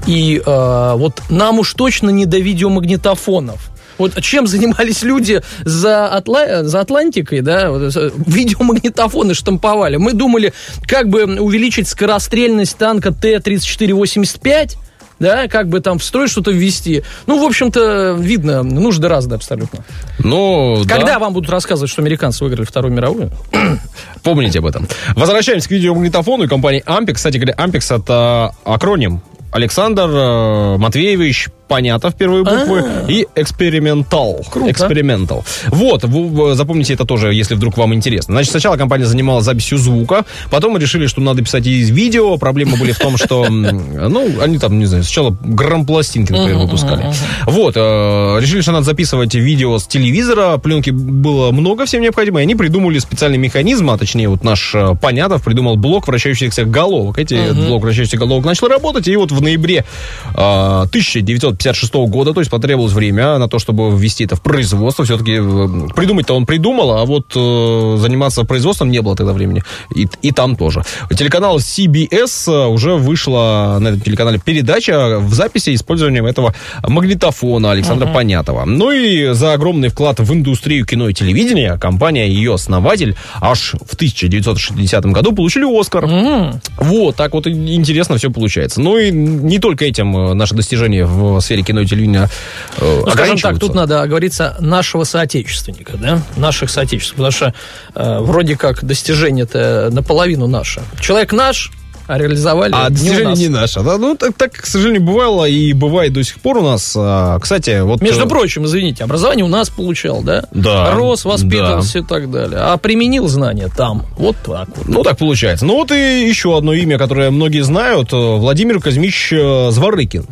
и 0.08 0.42
э, 0.46 0.94
вот 0.96 1.22
нам 1.30 1.60
уж 1.60 1.74
точно 1.74 2.10
не 2.10 2.26
до 2.26 2.40
видеомагнитофонов. 2.40 3.70
Вот 3.98 4.20
чем 4.22 4.48
занимались 4.48 5.04
люди 5.04 5.42
за, 5.66 6.08
Атла... 6.08 6.64
за 6.64 6.80
Атлантикой, 6.80 7.42
да, 7.42 7.70
видеомагнитофоны 7.70 9.34
штамповали. 9.34 9.98
Мы 9.98 10.14
думали, 10.14 10.54
как 10.88 11.10
бы 11.10 11.24
увеличить 11.24 11.88
скорострельность 11.88 12.78
танка 12.78 13.12
Т-34-85, 13.12 14.78
да, 15.20 15.48
как 15.48 15.68
бы 15.68 15.80
там 15.80 16.00
в 16.00 16.04
строй 16.04 16.28
что-то 16.28 16.52
ввести. 16.52 17.04
Ну, 17.28 17.42
в 17.42 17.46
общем-то, 17.46 18.16
видно, 18.18 18.64
нужды 18.64 19.08
разные 19.08 19.36
абсолютно. 19.36 19.84
Ну, 20.20 20.84
Когда 20.88 21.14
да. 21.14 21.20
вам 21.20 21.34
будут 21.34 21.50
рассказывать, 21.50 21.92
что 21.92 22.02
американцы 22.02 22.44
выиграли 22.44 22.66
Вторую 22.66 22.94
мировую? 22.94 23.32
Помните 24.24 24.60
об 24.60 24.66
этом. 24.66 24.88
Возвращаемся 25.16 25.68
к 25.68 25.72
видеомагнитофону 25.72 26.46
и 26.46 26.48
компании 26.48 26.84
Ampex. 26.86 27.14
Кстати 27.16 27.38
говоря, 27.38 27.54
Ampex 27.56 27.96
это 27.96 28.56
акроним 28.64 29.22
Александр 29.52 30.10
э, 30.10 30.78
Матвеевич 30.78 31.50
понятно 31.70 32.10
в 32.10 32.16
первые 32.16 32.44
буквы, 32.44 32.80
А-а-а. 32.80 33.12
и 33.12 33.28
экспериментал. 33.36 34.42
Круто. 34.52 34.72
Экспериментал. 34.72 35.46
Вот, 35.68 36.04
вы, 36.04 36.56
запомните 36.56 36.96
это 36.96 37.06
тоже, 37.06 37.34
если 37.34 37.56
вдруг 37.56 37.78
вам 37.78 37.94
интересно. 37.94 38.34
Значит, 38.34 38.52
сначала 38.52 38.76
компания 38.76 39.06
занималась 39.06 39.46
записью 39.46 39.78
звука, 39.78 40.26
потом 40.50 40.78
решили, 40.78 41.08
что 41.08 41.22
надо 41.22 41.44
писать 41.44 41.68
и 41.68 41.82
видео. 41.84 42.38
Проблемы 42.38 42.76
были 42.78 42.92
в 42.92 43.00
том, 43.00 43.16
что, 43.18 43.48
ну, 43.48 44.42
они 44.42 44.58
там, 44.58 44.80
не 44.80 44.86
знаю, 44.86 45.04
сначала 45.04 45.38
грамм-пластинки, 45.42 46.34
например, 46.34 46.58
выпускали. 46.58 47.14
Вот, 47.46 47.76
э, 47.78 48.40
решили, 48.42 48.62
что 48.62 48.72
надо 48.72 48.86
записывать 48.86 49.36
видео 49.36 49.78
с 49.78 49.86
телевизора, 49.86 50.58
пленки 50.58 50.90
было 50.90 51.52
много 51.52 51.86
всем 51.86 52.02
необходимо, 52.02 52.40
и 52.40 52.44
они 52.44 52.56
придумали 52.56 52.98
специальный 52.98 53.38
механизм, 53.38 53.90
а 53.92 53.98
точнее 53.98 54.28
вот 54.28 54.44
наш 54.44 54.74
э, 54.74 54.96
Понятов 55.00 55.44
придумал 55.44 55.78
блок 55.78 56.08
вращающихся 56.08 56.66
головок. 56.66 57.20
Эти 57.20 57.52
блок 57.54 57.84
вращающихся 57.84 58.18
головок 58.18 58.46
начал 58.46 58.68
работать, 58.68 59.08
и 59.08 59.16
вот 59.16 59.32
в 59.32 59.42
ноябре 59.42 59.86
1900 60.34 61.59
э, 61.60 61.64
56 61.64 61.94
года, 62.10 62.34
то 62.34 62.42
есть 62.42 62.50
потребовалось 62.50 62.94
время 62.94 63.38
на 63.38 63.48
то, 63.48 63.60
чтобы 63.60 63.96
ввести 63.96 64.26
это 64.26 64.36
в 64.36 64.42
производство. 64.42 65.06
Все-таки 65.06 65.34
э, 65.34 65.88
придумать-то 65.96 66.34
он 66.34 66.46
придумал, 66.46 66.92
а 66.92 67.06
вот 67.06 67.34
э, 67.36 67.98
заниматься 68.00 68.44
производством 68.44 68.92
не 68.92 69.02
было 69.02 69.16
тогда 69.16 69.34
времени. 69.34 69.64
И, 69.96 70.08
и 70.22 70.32
там 70.32 70.56
тоже. 70.56 70.84
Телеканал 71.10 71.58
CBS 71.58 72.52
э, 72.52 72.68
уже 72.68 72.96
вышла 72.96 73.78
на 73.80 73.90
этом 73.90 74.02
телеканале 74.02 74.40
передача 74.40 75.20
в 75.20 75.34
записи 75.34 75.76
использованием 75.76 76.26
этого 76.26 76.56
магнитофона 76.88 77.72
Александра 77.72 78.08
uh-huh. 78.08 78.14
Понятова. 78.14 78.66
Ну 78.66 78.92
и 78.92 79.34
за 79.34 79.54
огромный 79.54 79.90
вклад 79.90 80.20
в 80.20 80.34
индустрию 80.34 80.86
кино 80.86 81.10
и 81.10 81.14
телевидения 81.14 81.78
компания, 81.78 82.28
ее 82.28 82.54
основатель, 82.54 83.16
аж 83.42 83.74
в 83.74 83.94
1960 83.96 85.06
году 85.08 85.34
получили 85.34 85.66
Оскар. 85.80 86.06
Uh-huh. 86.06 86.60
Вот, 86.78 87.16
так 87.16 87.34
вот 87.34 87.48
интересно 87.48 88.18
все 88.18 88.32
получается. 88.32 88.82
Ну 88.82 88.98
и 88.98 89.12
не 89.12 89.60
только 89.60 89.86
этим 89.86 90.16
э, 90.16 90.34
наши 90.34 90.56
достижения 90.56 91.06
в 91.06 91.42
сфере 91.50 91.64
кино 91.64 91.82
и 91.82 91.86
телевидения 91.86 92.30
э, 92.78 93.02
ну, 93.06 93.12
скажем 93.12 93.38
так, 93.40 93.60
тут 93.60 93.74
надо 93.74 94.04
оговориться 94.04 94.56
нашего 94.60 95.04
соотечественника, 95.04 95.98
да, 95.98 96.22
наших 96.38 96.70
соотечественников, 96.70 97.18
потому 97.18 97.32
что 97.32 97.54
э, 97.96 98.20
вроде 98.20 98.56
как 98.56 98.84
достижение-то 98.84 99.90
наполовину 99.92 100.46
наше. 100.46 100.82
Человек 101.02 101.34
наш, 101.34 101.72
а 102.10 102.18
реализовали 102.18 102.74
а 102.74 102.90
достижение 102.90 103.36
не, 103.36 103.42
не 103.44 103.50
наше. 103.50 103.82
Да? 103.82 103.98
Ну, 103.98 104.16
так, 104.16 104.34
так, 104.34 104.54
к 104.54 104.66
сожалению, 104.66 105.04
бывало 105.04 105.46
и 105.46 105.74
бывает 105.74 106.12
до 106.12 106.24
сих 106.24 106.40
пор 106.40 106.58
у 106.58 106.62
нас. 106.62 106.96
А, 106.98 107.38
кстати, 107.40 107.82
вот... 107.82 108.02
Между 108.02 108.26
э, 108.26 108.28
прочим, 108.28 108.66
извините, 108.66 109.04
образование 109.04 109.46
у 109.46 109.48
нас 109.48 109.70
получал, 109.70 110.24
да? 110.24 110.46
Да. 110.52 110.92
Рос, 110.96 111.24
воспитывался 111.24 111.94
да. 111.94 112.00
и 112.00 112.04
так 112.04 112.32
далее. 112.32 112.60
А 112.62 112.78
применил 112.78 113.28
знания 113.28 113.70
там. 113.76 114.08
Вот 114.18 114.38
так 114.44 114.70
вот. 114.76 114.88
Ну, 114.88 115.04
так 115.04 115.20
получается. 115.20 115.66
Ну, 115.66 115.76
вот 115.76 115.92
и 115.92 116.28
еще 116.28 116.58
одно 116.58 116.74
имя, 116.74 116.98
которое 116.98 117.30
многие 117.30 117.62
знают. 117.62 118.12
Владимир 118.12 118.80
Казмич 118.80 119.32
э, 119.32 119.70
Зворыкин. 119.70 120.26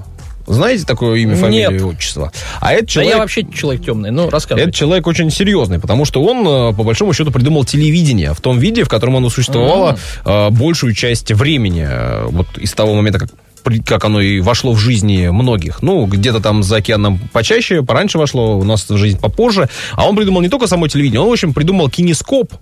Знаете 0.48 0.86
такое 0.86 1.18
имя, 1.20 1.36
фамилию 1.36 1.77
и 1.77 1.82
отчество? 1.82 2.32
А 2.62 2.74
это 2.74 2.88
человек... 2.88 3.12
Да 3.12 3.16
я 3.18 3.22
вообще 3.22 3.46
человек 3.54 3.84
темный, 3.84 4.12
ну 4.12 4.30
рассказывайте. 4.30 4.70
Это 4.70 4.77
человек 4.77 5.06
очень 5.06 5.30
серьезный, 5.30 5.80
потому 5.80 6.06
что 6.06 6.24
он, 6.24 6.48
э, 6.48 6.75
по 6.75 6.84
большому 6.84 7.13
счету, 7.13 7.32
придумал 7.32 7.66
телевидение 7.66 8.34
в 8.34 8.39
том 8.39 8.58
виде, 8.58 8.84
в 8.84 8.89
котором 8.89 9.18
оно 9.18 9.30
существовало 9.30 10.00
mm-hmm. 10.24 10.51
большую 10.51 10.94
часть 10.94 11.32
времени. 11.32 11.86
Э, 11.88 12.25
вот 12.27 12.48
из 12.58 12.72
того 12.74 12.96
момента, 12.96 13.20
как 13.20 13.30
как 13.86 14.06
оно 14.06 14.22
и 14.22 14.39
вошло 14.39 14.72
в 14.72 14.77
жизни 14.77 15.27
многих. 15.27 15.82
Ну, 15.82 16.06
где-то 16.06 16.39
там 16.39 16.63
за 16.63 16.77
океаном 16.77 17.20
почаще, 17.34 17.84
пораньше 17.84 18.18
вошло, 18.18 18.58
у 18.58 18.63
нас 18.63 18.89
в 18.89 18.96
жизнь 18.96 19.20
попозже. 19.20 19.68
А 19.94 20.08
он 20.08 20.16
придумал 20.16 20.42
не 20.42 20.48
только 20.48 20.68
само 20.68 20.88
телевидение, 20.88 21.20
он, 21.20 21.27
в 21.27 21.34
общем, 21.34 21.54
придумал 21.54 21.89
кинескоп, 21.89 22.54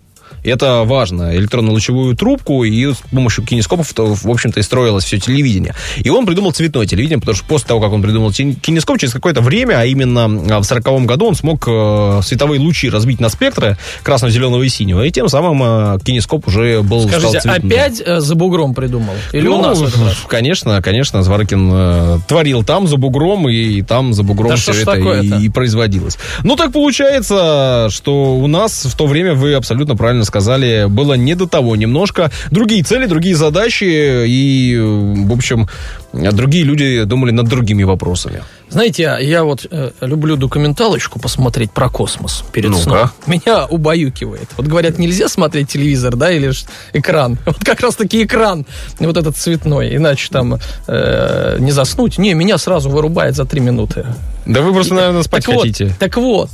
это 0.49 0.83
важно. 0.83 1.35
Электронно-лучевую 1.35 2.15
трубку, 2.15 2.63
и 2.63 2.93
с 2.93 2.97
помощью 3.11 3.45
кинескопов, 3.45 3.91
в 3.95 4.29
общем-то, 4.29 4.59
и 4.59 4.63
строилось 4.63 5.03
все 5.03 5.19
телевидение. 5.19 5.75
И 5.97 6.09
он 6.09 6.25
придумал 6.25 6.51
цветное 6.51 6.85
телевидение, 6.85 7.19
потому 7.19 7.35
что 7.35 7.45
после 7.45 7.67
того, 7.67 7.81
как 7.81 7.91
он 7.91 8.01
придумал 8.01 8.31
кинескоп, 8.31 8.99
через 8.99 9.13
какое-то 9.13 9.41
время, 9.41 9.79
а 9.79 9.85
именно 9.85 10.25
а, 10.55 10.59
в 10.59 10.63
40 10.63 11.05
году, 11.05 11.27
он 11.27 11.35
смог 11.35 11.67
э, 11.67 12.21
световые 12.23 12.59
лучи 12.59 12.89
разбить 12.89 13.19
на 13.19 13.29
спектры 13.29 13.77
красного, 14.03 14.31
зеленого 14.31 14.63
и 14.63 14.69
синего, 14.69 15.03
и 15.03 15.11
тем 15.11 15.27
самым 15.27 15.61
э, 15.63 15.99
кинескоп 16.03 16.47
уже 16.47 16.81
был 16.81 17.07
Скажите, 17.07 17.39
опять 17.39 18.01
э, 18.05 18.19
за 18.19 18.35
бугром 18.35 18.73
придумал? 18.73 19.13
Или 19.33 19.47
ну, 19.47 19.59
у 19.59 19.61
нас 19.61 19.81
Конечно, 20.27 20.81
конечно, 20.81 21.23
Зворыкин 21.23 22.21
творил 22.27 22.63
там 22.63 22.87
за 22.87 22.97
бугром, 22.97 23.49
и 23.49 23.81
там 23.81 24.13
за 24.13 24.23
бугром 24.23 24.49
да 24.49 24.55
все 24.55 24.73
это 24.73 24.95
и, 24.95 25.45
и 25.45 25.49
производилось. 25.49 26.17
Ну, 26.43 26.55
так 26.55 26.71
получается, 26.71 27.87
что 27.89 28.35
у 28.35 28.47
нас 28.47 28.85
в 28.85 28.95
то 28.95 29.07
время, 29.07 29.33
вы 29.33 29.53
абсолютно 29.53 29.95
правильно 29.95 30.23
сказали, 30.23 30.34
сказали, 30.35 30.87
было 30.89 31.13
не 31.13 31.33
до 31.33 31.47
того 31.47 31.77
немножко. 31.77 32.29
Другие 32.51 32.83
цели, 32.83 33.05
другие 33.05 33.35
задачи, 33.35 34.25
и, 34.27 34.77
в 34.77 35.31
общем, 35.31 35.69
другие 36.11 36.65
люди 36.65 37.05
думали 37.05 37.31
над 37.31 37.47
другими 37.47 37.83
вопросами. 37.83 38.43
Знаете, 38.69 39.17
я 39.21 39.45
вот 39.45 39.65
э, 39.71 39.91
люблю 40.01 40.35
документалочку 40.35 41.19
посмотреть 41.19 41.71
про 41.71 41.89
космос 41.89 42.43
перед 42.51 42.71
ну 42.71 42.77
сном. 42.77 43.09
Меня 43.27 43.65
убаюкивает. 43.65 44.49
Вот 44.57 44.67
говорят, 44.67 44.99
нельзя 44.99 45.29
смотреть 45.29 45.69
телевизор, 45.69 46.17
да, 46.17 46.31
или 46.31 46.51
экран. 46.91 47.37
Вот 47.45 47.63
как 47.63 47.79
раз-таки 47.79 48.25
экран, 48.25 48.65
вот 48.99 49.15
этот 49.15 49.37
цветной, 49.37 49.95
иначе 49.95 50.27
там 50.29 50.59
э, 50.87 51.57
не 51.59 51.71
заснуть. 51.71 52.17
Не, 52.17 52.33
меня 52.33 52.57
сразу 52.57 52.89
вырубает 52.89 53.35
за 53.35 53.45
три 53.45 53.61
минуты. 53.61 54.05
Да 54.45 54.61
вы 54.61 54.73
просто, 54.73 54.95
наверное, 54.95 55.23
спать 55.23 55.45
так 55.45 55.55
хотите. 55.55 55.85
Вот, 55.85 55.97
так 55.97 56.17
вот, 56.17 56.49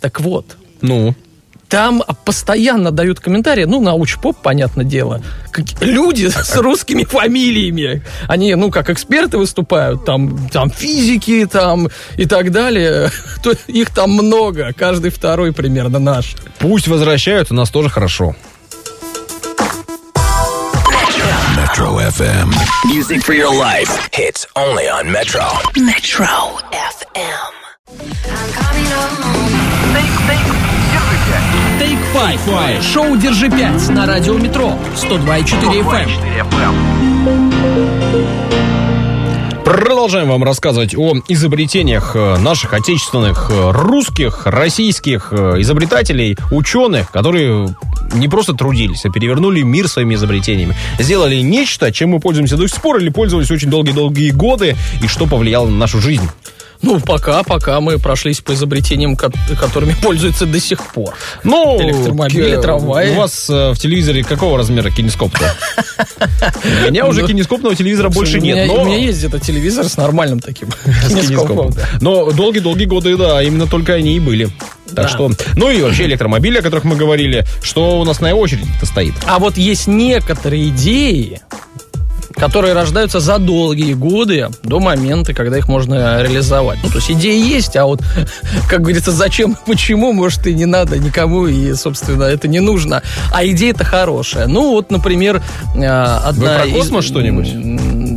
так 0.00 0.20
вот. 0.20 0.46
Ну? 0.82 1.14
Там 1.72 2.02
постоянно 2.26 2.90
дают 2.90 3.20
комментарии, 3.20 3.64
ну, 3.64 3.80
науч-поп, 3.80 4.36
понятное 4.42 4.84
дело. 4.84 5.22
Как, 5.50 5.64
люди 5.80 6.26
с 6.28 6.54
русскими 6.56 7.04
фамилиями. 7.04 8.04
Они, 8.28 8.54
ну, 8.56 8.70
как 8.70 8.90
эксперты 8.90 9.38
выступают, 9.38 10.04
там, 10.04 10.50
там 10.50 10.70
физики, 10.70 11.48
там, 11.50 11.88
и 12.18 12.26
так 12.26 12.50
далее. 12.52 13.10
То, 13.42 13.54
их 13.68 13.88
там 13.88 14.10
много, 14.10 14.74
каждый 14.76 15.10
второй 15.10 15.54
примерно 15.54 15.98
наш. 15.98 16.36
Пусть 16.58 16.88
возвращают, 16.88 17.50
у 17.50 17.54
нас 17.54 17.70
тоже 17.70 17.88
хорошо. 17.88 18.36
Metro 21.56 21.96
FM. 21.96 22.52
Music 22.84 23.24
for 23.24 23.32
your 23.34 23.50
life. 23.50 23.88
Hits 24.12 24.46
only 24.56 24.90
on 24.90 25.10
Metro. 25.10 25.46
Metro 25.74 26.58
FM. 26.70 27.54
I'm 27.88 28.52
coming 28.52 28.90
home. 28.92 29.94
Think, 29.94 30.10
think. 30.28 30.81
Hi-Fi. 32.14 32.82
Шоу 32.82 33.16
«Держи 33.16 33.46
5» 33.46 33.90
на 33.92 34.04
радио 34.04 34.36
«Метро» 34.36 34.78
102,4 34.96 35.82
FM. 35.82 36.10
Продолжаем 39.64 40.28
вам 40.28 40.44
рассказывать 40.44 40.94
о 40.94 41.14
изобретениях 41.28 42.14
э, 42.14 42.36
наших 42.36 42.74
отечественных 42.74 43.50
э, 43.50 43.70
русских, 43.70 44.46
российских 44.46 45.28
э, 45.32 45.62
изобретателей, 45.62 46.36
ученых, 46.50 47.10
которые 47.10 47.74
не 48.12 48.28
просто 48.28 48.52
трудились, 48.52 49.06
а 49.06 49.10
перевернули 49.10 49.62
мир 49.62 49.88
своими 49.88 50.14
изобретениями. 50.14 50.76
Сделали 50.98 51.36
нечто, 51.36 51.90
чем 51.92 52.10
мы 52.10 52.20
пользуемся 52.20 52.58
до 52.58 52.68
сих 52.68 52.82
пор 52.82 52.98
или 52.98 53.08
пользовались 53.08 53.50
очень 53.50 53.70
долгие-долгие 53.70 54.32
годы, 54.32 54.76
и 55.02 55.06
что 55.06 55.26
повлияло 55.26 55.66
на 55.66 55.76
нашу 55.76 55.98
жизнь. 55.98 56.28
Ну, 56.82 56.98
пока, 57.00 57.42
пока 57.44 57.80
мы 57.80 57.98
прошлись 57.98 58.40
по 58.40 58.54
изобретениям, 58.54 59.16
ко- 59.16 59.30
которыми 59.58 59.94
пользуются 60.02 60.46
до 60.46 60.58
сих 60.60 60.84
пор. 60.92 61.14
Ну, 61.44 61.80
Электромобили, 61.80 62.56
к- 62.56 62.60
трамваи. 62.60 63.10
У 63.12 63.14
вас 63.14 63.48
э, 63.48 63.70
в 63.72 63.78
телевизоре 63.78 64.24
какого 64.24 64.58
размера 64.58 64.90
кинескоп-то? 64.90 65.54
У 66.86 66.90
меня 66.90 67.06
уже 67.06 67.22
Ну, 67.22 67.28
кинескопного 67.28 67.74
телевизора 67.76 68.08
больше 68.08 68.40
нет, 68.40 68.68
У 68.70 68.84
меня 68.84 68.96
есть 68.98 69.18
где-то 69.18 69.38
телевизор 69.38 69.88
с 69.88 69.96
нормальным 69.96 70.40
таким 70.40 70.68
кинескопом. 71.08 71.72
Но 72.00 72.30
долгие-долгие 72.32 72.86
годы, 72.86 73.16
да, 73.16 73.42
именно 73.42 73.66
только 73.66 73.94
они 73.94 74.16
и 74.16 74.20
были. 74.20 74.46
Так 74.94 75.06
Да. 75.06 75.08
что, 75.08 75.30
ну 75.56 75.70
и 75.70 75.80
вообще 75.80 76.04
электромобили, 76.04 76.58
о 76.58 76.62
которых 76.62 76.84
мы 76.84 76.96
говорили, 76.96 77.46
что 77.62 77.98
у 78.00 78.04
нас 78.04 78.20
на 78.20 78.34
очереди-то 78.34 78.84
стоит. 78.84 79.14
А 79.26 79.38
вот 79.38 79.56
есть 79.56 79.86
некоторые 79.86 80.68
идеи, 80.68 81.40
которые 82.42 82.74
рождаются 82.74 83.20
за 83.20 83.38
долгие 83.38 83.94
годы 83.94 84.48
до 84.64 84.80
момента, 84.80 85.32
когда 85.32 85.58
их 85.58 85.68
можно 85.68 86.20
реализовать. 86.20 86.80
Ну, 86.82 86.88
то 86.88 86.96
есть 86.96 87.08
идеи 87.12 87.38
есть, 87.38 87.76
а 87.76 87.84
вот, 87.86 88.00
как 88.68 88.80
говорится, 88.80 89.12
зачем, 89.12 89.56
почему, 89.64 90.12
может, 90.12 90.44
и 90.48 90.52
не 90.52 90.66
надо 90.66 90.98
никому, 90.98 91.46
и, 91.46 91.72
собственно, 91.74 92.24
это 92.24 92.48
не 92.48 92.58
нужно. 92.58 93.00
А 93.32 93.46
идея-то 93.46 93.84
хорошая. 93.84 94.48
Ну, 94.48 94.70
вот, 94.72 94.90
например, 94.90 95.40
э, 95.76 95.86
одна 95.86 96.56
про 96.56 96.66
из- 96.66 96.74
космос 96.74 97.04
что-нибудь? 97.04 97.46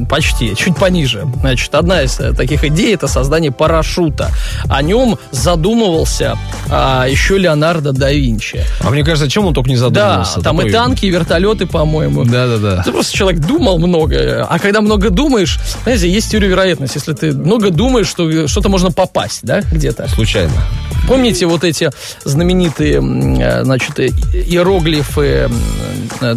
Почти, 0.10 0.56
чуть 0.56 0.76
пониже. 0.78 1.26
Значит, 1.42 1.74
одна 1.76 2.02
из 2.04 2.20
э, 2.20 2.34
таких 2.34 2.64
идей 2.64 2.94
это 2.94 3.08
создание 3.08 3.52
парашюта. 3.52 4.32
О 4.70 4.82
нем 4.82 5.18
задумывался 5.32 6.38
а, 6.70 7.06
еще 7.08 7.38
Леонардо 7.38 7.92
да 7.92 8.12
Винчи. 8.12 8.64
А 8.82 8.90
мне 8.92 9.04
кажется, 9.04 9.30
чем 9.30 9.46
он 9.46 9.54
только 9.54 9.70
не 9.70 9.76
Да, 9.76 9.82
задумывался. 9.82 10.42
там 10.42 10.56
и 10.58 10.58
Такой- 10.60 10.72
танки, 10.72 11.06
и 11.06 11.10
вертолеты, 11.10 11.66
по-моему. 11.66 12.24
Да-да-да. 12.26 12.84
Ты 12.84 12.92
просто 12.92 13.16
человек 13.16 13.42
думал 13.42 13.80
много, 13.80 14.46
а 14.50 14.60
когда 14.60 14.82
много 14.82 15.10
думаешь, 15.10 15.60
знаете, 15.84 16.10
есть 16.10 16.32
теория 16.32 16.48
вероятности. 16.48 16.98
Если 16.98 17.14
ты 17.14 17.32
много 17.32 17.72
думаешь, 17.72 18.08
что 18.08 18.48
что-то 18.48 18.70
можно 18.70 18.92
попасть, 18.92 19.40
да, 19.44 19.62
где-то. 19.72 20.08
Случайно. 20.10 20.54
Помните 21.08 21.46
вот 21.46 21.64
эти 21.64 21.90
знаменитые, 22.24 22.96
э, 23.42 23.64
значит, 23.64 24.00
э, 24.00 24.08
иероглифы 24.34 25.50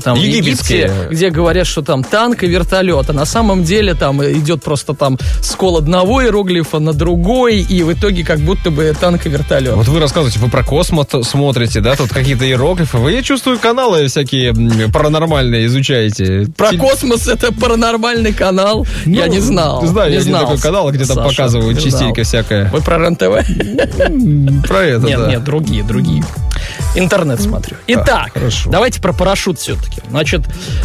там 0.04 0.16
Египетские. 0.18 0.78
Египте, 0.80 1.08
где 1.10 1.30
говорят, 1.30 1.66
что 1.66 1.82
там 1.82 2.04
танк 2.04 2.42
и 2.42 2.46
вертолет, 2.46 3.08
а 3.08 3.12
на 3.12 3.24
самом 3.24 3.64
деле 3.68 3.94
там 3.94 4.22
идет 4.24 4.62
просто 4.62 4.94
там 4.94 5.18
скол 5.42 5.76
одного 5.76 6.22
иероглифа 6.22 6.78
на 6.78 6.92
другой, 6.92 7.60
и 7.60 7.82
в 7.82 7.92
итоге 7.92 8.24
как 8.24 8.40
будто 8.40 8.70
бы 8.70 8.94
танк 9.00 9.26
и 9.26 9.28
вертолет. 9.28 9.74
Вот 9.74 9.86
вы 9.88 10.00
рассказываете, 10.00 10.40
вы 10.40 10.48
про 10.48 10.64
космос 10.64 11.06
смотрите, 11.22 11.80
да, 11.80 11.94
тут 11.94 12.10
какие-то 12.10 12.44
иероглифы. 12.44 12.96
Вы, 12.98 13.12
я 13.12 13.22
чувствую, 13.22 13.58
каналы 13.58 14.08
всякие 14.08 14.52
паранормальные 14.92 15.66
изучаете. 15.66 16.46
Про 16.56 16.70
Теле- 16.70 16.78
космос 16.80 17.28
это 17.28 17.52
паранормальный 17.52 18.32
канал. 18.32 18.86
я 19.04 19.26
Ну, 19.26 19.32
не 19.32 19.40
знал. 19.40 19.84
Знаю, 19.86 20.10
не 20.10 20.16
я 20.16 20.22
знал, 20.22 20.42
такой 20.42 20.58
канал, 20.58 20.90
где 20.90 21.04
там 21.04 21.18
показывают 21.18 21.78
частенько 21.80 22.22
всякое. 22.24 22.70
Вы 22.70 22.80
про 22.80 22.98
РЕН-ТВ? 22.98 24.66
Про 24.66 24.78
это, 24.82 25.06
Нет, 25.06 25.18
да. 25.18 25.28
нет, 25.28 25.44
другие, 25.44 25.82
другие. 25.82 26.24
Интернет 26.94 27.40
смотрю. 27.40 27.76
Итак, 27.86 28.32
хорошо. 28.34 28.70
давайте 28.70 29.00
про 29.00 29.12
парашют 29.12 29.58
все-таки. 29.58 30.00
Значит, 30.10 30.42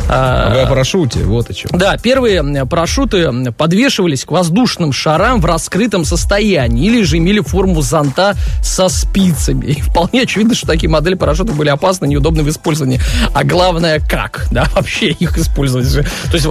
А 0.09 0.53
Вы 0.53 0.61
о 0.61 0.65
а, 0.65 0.67
парашюте, 0.67 1.19
вот 1.23 1.49
о 1.49 1.53
чем. 1.53 1.71
да, 1.73 1.97
первые 1.97 2.65
парашюты 2.65 3.51
подвешивались 3.57 4.25
к 4.25 4.31
воздушным 4.31 4.91
шарам 4.91 5.41
в 5.41 5.45
раскрытом 5.45 6.05
состоянии 6.05 6.85
или 6.85 7.03
же 7.03 7.17
имели 7.17 7.39
форму 7.39 7.81
зонта 7.81 8.35
со 8.61 8.89
спицами. 8.89 9.65
И 9.65 9.81
вполне 9.81 10.23
очевидно, 10.23 10.55
что 10.55 10.67
такие 10.67 10.89
модели 10.89 11.15
парашютов 11.15 11.55
были 11.55 11.69
опасны, 11.69 12.05
неудобны 12.05 12.43
в 12.43 12.49
использовании. 12.49 12.99
А 13.33 13.43
главное, 13.43 13.99
как, 13.99 14.47
да, 14.51 14.67
вообще 14.75 15.11
их 15.11 15.37
использовать. 15.37 15.91
То 15.93 16.33
есть 16.33 16.47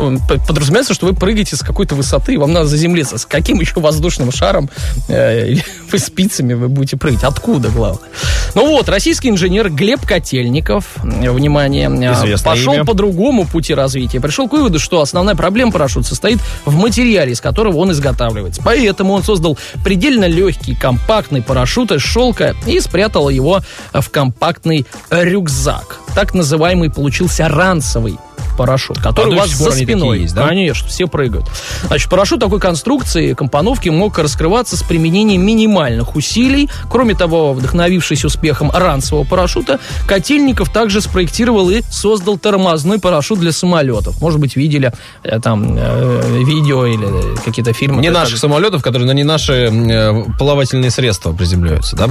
подразумевается, 0.47 0.95
что 0.95 1.07
вы 1.07 1.15
прыгаете 1.15 1.57
с 1.57 1.61
какой-то 1.61 1.95
высоты, 1.95 2.35
и 2.35 2.37
вам 2.37 2.53
надо 2.53 2.67
заземлиться. 2.67 3.19
С 3.19 3.27
каким 3.27 3.61
еще 3.61 3.81
воздушным 3.81 4.33
шаром 4.33 4.71
э, 5.09 5.57
вы 5.93 5.99
спицами 5.99 6.55
вы 6.55 6.69
будете 6.69 6.97
прыгать? 6.97 7.23
Откуда, 7.25 7.69
главное? 7.69 8.09
Ну 8.55 8.67
вот, 8.67 8.89
российский 8.89 9.31
инженер 9.43 9.71
Глеб 9.71 10.07
Котельников, 10.07 10.85
э, 11.03 11.29
внимание, 11.33 11.91
э, 11.91 12.13
Известное 12.13 12.53
пошел 12.53 12.75
имя. 12.75 12.85
по 12.85 12.95
другому 12.95 13.45
пути 13.45 13.75
развития. 13.75 14.21
Пришел 14.21 14.49
к 14.49 14.53
выводу, 14.53 14.79
что 14.79 15.01
основная 15.01 15.35
проблема 15.35 15.73
парашюта 15.73 16.07
состоит 16.07 16.39
в 16.65 16.77
материале, 16.77 17.33
из 17.33 17.41
которого 17.41 17.79
он 17.79 17.91
изготавливается. 17.91 18.63
Поэтому 18.65 19.13
он 19.15 19.25
создал 19.25 19.59
предельно 19.85 20.27
легкий, 20.27 20.77
компактный 20.77 21.43
парашют 21.43 21.91
из 21.91 22.03
шелка 22.03 22.55
и 22.67 22.79
спрятал 22.79 23.29
его 23.31 23.61
в 23.93 24.11
компактный 24.11 24.87
рюкзак. 25.11 25.99
Так 26.15 26.35
называемый 26.35 26.91
получился 26.91 27.49
ранцевый 27.49 28.19
парашют, 28.57 28.99
который 28.99 29.33
А 29.33 29.37
у 29.37 29.39
вас 29.39 29.51
за 29.51 29.71
спиной. 29.73 30.21
есть, 30.21 30.35
да? 30.35 30.49
Конечно, 30.49 30.89
все 30.89 31.07
прыгают. 31.07 31.47
Значит, 31.87 32.11
парашют 32.11 32.41
такой 32.41 32.61
конструкции 32.61 33.31
и 33.31 33.35
компоновки 33.35 33.89
мог 33.89 34.19
раскрываться 34.19 34.77
с 34.77 34.83
применением 34.83 35.45
минимальных 35.45 36.17
усилий. 36.17 36.69
Кроме 36.91 37.15
того, 37.15 37.53
вдохновившись 37.53 38.25
успехом 38.25 38.71
ранцевого 38.71 39.25
парашюта, 39.25 39.81
Котельников 40.07 40.73
также 40.73 41.01
спроектировал 41.01 41.71
и 41.71 41.83
создал 41.91 42.39
тормозной 42.39 42.99
парашют 42.99 43.41
для 43.41 43.53
самолетов. 43.53 44.21
Может 44.21 44.41
быть, 44.41 44.57
видели 44.57 44.93
э, 45.23 45.41
там 45.41 45.77
э, 45.77 46.43
видео 46.45 46.87
или 46.87 47.37
какие-то 47.45 47.73
фильмы. 47.73 48.01
Не 48.03 48.11
наших 48.11 48.39
самолетов, 48.39 48.83
которые 48.83 49.07
на 49.07 49.13
не 49.13 49.25
наши 49.25 49.53
э, 49.53 50.25
плавательные 50.39 50.91
средства 50.91 51.33
приземляются, 51.33 51.97
да? 51.97 52.09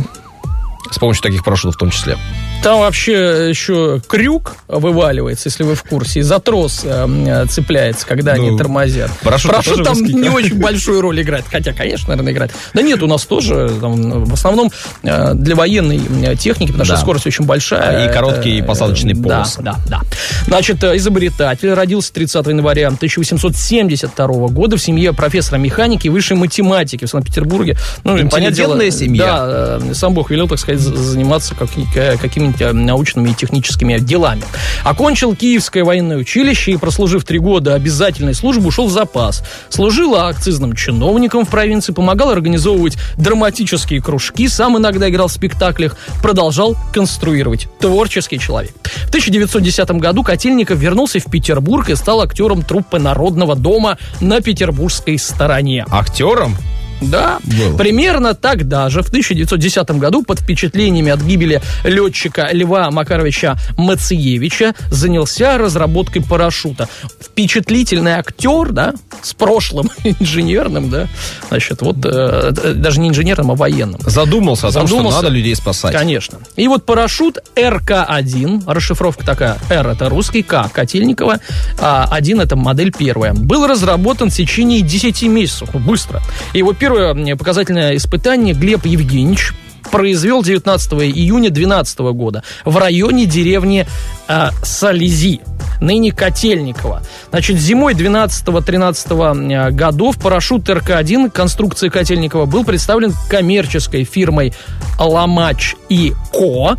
С 0.89 0.97
помощью 0.99 1.23
таких 1.23 1.43
парашютов 1.43 1.75
в 1.75 1.77
том 1.79 1.91
числе. 1.91 2.17
Там 2.63 2.79
вообще 2.79 3.49
еще 3.49 4.01
крюк 4.07 4.55
вываливается, 4.67 5.49
если 5.49 5.63
вы 5.63 5.73
в 5.75 5.83
курсе, 5.83 6.19
и 6.19 6.21
за 6.21 6.39
трос 6.39 6.81
э, 6.83 7.07
э, 7.27 7.45
цепляется, 7.47 8.05
когда 8.05 8.33
они 8.33 8.51
Ну, 8.51 8.57
тормозят. 8.57 9.09
парашют 9.23 9.51
тоже 9.63 9.83
там 9.83 9.97
не 10.03 10.29
да? 10.29 10.31
очень 10.31 10.59
большую 10.59 11.01
роль 11.01 11.19
играет, 11.21 11.45
хотя, 11.51 11.73
конечно, 11.73 12.09
наверное, 12.09 12.33
играет. 12.33 12.51
Да 12.75 12.81
нет, 12.83 13.01
у 13.01 13.07
нас 13.07 13.25
тоже 13.25 13.71
там, 13.81 14.25
в 14.25 14.33
основном 14.33 14.69
э, 15.01 15.33
для 15.33 15.55
военной 15.55 15.99
э, 16.23 16.35
техники, 16.35 16.67
потому 16.69 16.85
что 16.85 16.95
Да. 16.95 17.01
скорость 17.01 17.25
очень 17.25 17.45
большая. 17.45 18.07
И 18.07 18.13
короткие 18.13 18.59
Это, 18.59 18.67
посадочные 18.67 19.15
да, 19.15 19.23
полосы. 19.23 19.61
Да, 19.63 19.75
да. 19.89 20.01
Значит, 20.45 20.83
э, 20.83 20.95
изобретатель 20.97 21.73
родился 21.73 22.13
30 22.13 22.45
января 22.47 22.89
1872 22.89 24.47
года 24.49 24.77
в 24.77 24.81
семье 24.81 25.13
профессора 25.13 25.57
механики 25.57 26.07
и 26.07 26.09
высшей 26.09 26.37
математики 26.37 27.05
в 27.05 27.09
Санкт-Петербурге. 27.09 27.75
Ну, 28.03 28.17
понятное 28.29 28.51
дело, 28.51 28.91
семья. 28.91 29.25
Да, 29.25 29.79
э, 29.81 29.93
сам 29.95 30.13
Бог 30.13 30.29
велел, 30.29 30.47
так 30.47 30.59
сказать, 30.59 30.70
за- 30.75 30.95
заниматься 30.95 31.55
каки- 31.55 31.85
ка- 31.93 32.17
какими-нибудь 32.17 32.61
э, 32.61 32.71
научными 32.71 33.29
и 33.29 33.33
техническими 33.33 33.97
делами. 33.99 34.43
Окончил 34.83 35.35
Киевское 35.35 35.83
военное 35.83 36.17
училище 36.17 36.71
и, 36.71 36.77
прослужив 36.77 37.23
три 37.23 37.39
года 37.39 37.73
обязательной 37.75 38.33
службы, 38.33 38.67
ушел 38.67 38.87
в 38.87 38.91
запас. 38.91 39.43
Служил 39.69 40.15
акцизным 40.15 40.75
чиновником 40.75 41.45
в 41.45 41.49
провинции, 41.49 41.93
помогал 41.93 42.29
организовывать 42.29 42.97
драматические 43.17 44.01
кружки, 44.01 44.47
сам 44.47 44.77
иногда 44.77 45.09
играл 45.09 45.27
в 45.27 45.31
спектаклях, 45.31 45.95
продолжал 46.21 46.75
конструировать. 46.93 47.67
Творческий 47.79 48.39
человек. 48.39 48.73
В 49.05 49.09
1910 49.09 49.91
году 49.91 50.23
Котельников 50.23 50.77
вернулся 50.79 51.19
в 51.19 51.25
Петербург 51.29 51.89
и 51.89 51.95
стал 51.95 52.21
актером 52.21 52.61
труппы 52.63 52.99
Народного 52.99 53.55
дома 53.55 53.97
на 54.19 54.41
петербургской 54.41 55.17
стороне. 55.17 55.85
Актером? 55.89 56.55
Да, 57.01 57.39
Был. 57.43 57.77
примерно 57.77 58.33
тогда 58.33 58.89
же, 58.89 59.01
в 59.01 59.07
1910 59.07 59.91
году, 59.91 60.23
под 60.23 60.39
впечатлениями 60.39 61.11
от 61.11 61.21
гибели 61.21 61.61
летчика 61.83 62.49
Льва 62.51 62.91
Макаровича 62.91 63.57
Мациевича, 63.77 64.73
занялся 64.89 65.57
разработкой 65.57 66.21
парашюта. 66.23 66.87
Впечатлительный 67.19 68.13
актер, 68.13 68.71
да, 68.71 68.93
с 69.21 69.33
прошлым 69.33 69.89
инженерным, 70.03 70.89
да, 70.89 71.07
значит, 71.49 71.81
вот, 71.81 71.97
э, 72.05 72.51
даже 72.75 72.99
не 72.99 73.09
инженерным, 73.09 73.51
а 73.51 73.55
военным. 73.55 73.99
Задумался 74.05 74.67
о 74.67 74.71
том, 74.71 74.87
что 74.87 74.97
Задумался. 74.97 75.23
надо 75.23 75.29
людей 75.29 75.55
спасать. 75.55 75.93
Конечно. 75.93 76.39
И 76.55 76.67
вот 76.67 76.85
парашют 76.85 77.39
РК-1, 77.55 78.63
расшифровка 78.67 79.25
такая, 79.25 79.57
Р 79.69 79.87
это 79.87 80.09
русский, 80.09 80.43
К 80.43 80.69
Котельникова, 80.71 81.39
а 81.79 82.07
1 82.11 82.41
это 82.41 82.55
модель 82.55 82.91
первая, 82.91 83.33
был 83.33 83.65
разработан 83.67 84.29
в 84.29 84.35
течение 84.35 84.81
10 84.81 85.23
месяцев, 85.23 85.69
быстро. 85.73 86.21
И 86.53 86.59
его 86.59 86.73
первое 86.91 87.13
показательное 87.37 87.95
испытание 87.95 88.53
Глеб 88.53 88.85
Евгеньевич 88.85 89.53
произвел 89.91 90.43
19 90.43 90.93
июня 90.93 91.49
2012 91.49 91.99
года 91.99 92.43
в 92.65 92.77
районе 92.77 93.25
деревни 93.25 93.87
э, 94.27 94.49
Сализи, 94.61 95.39
ныне 95.79 96.11
Котельникова. 96.11 97.01
Значит, 97.29 97.57
зимой 97.59 97.93
12-13 97.93 99.71
годов 99.71 100.17
парашют 100.17 100.69
РК-1 100.69 101.31
конструкции 101.31 101.87
Котельникова 101.87 102.45
был 102.45 102.65
представлен 102.65 103.13
коммерческой 103.29 104.03
фирмой 104.03 104.53
Ломач 104.99 105.75
и 105.87 106.13
Ко. 106.33 106.77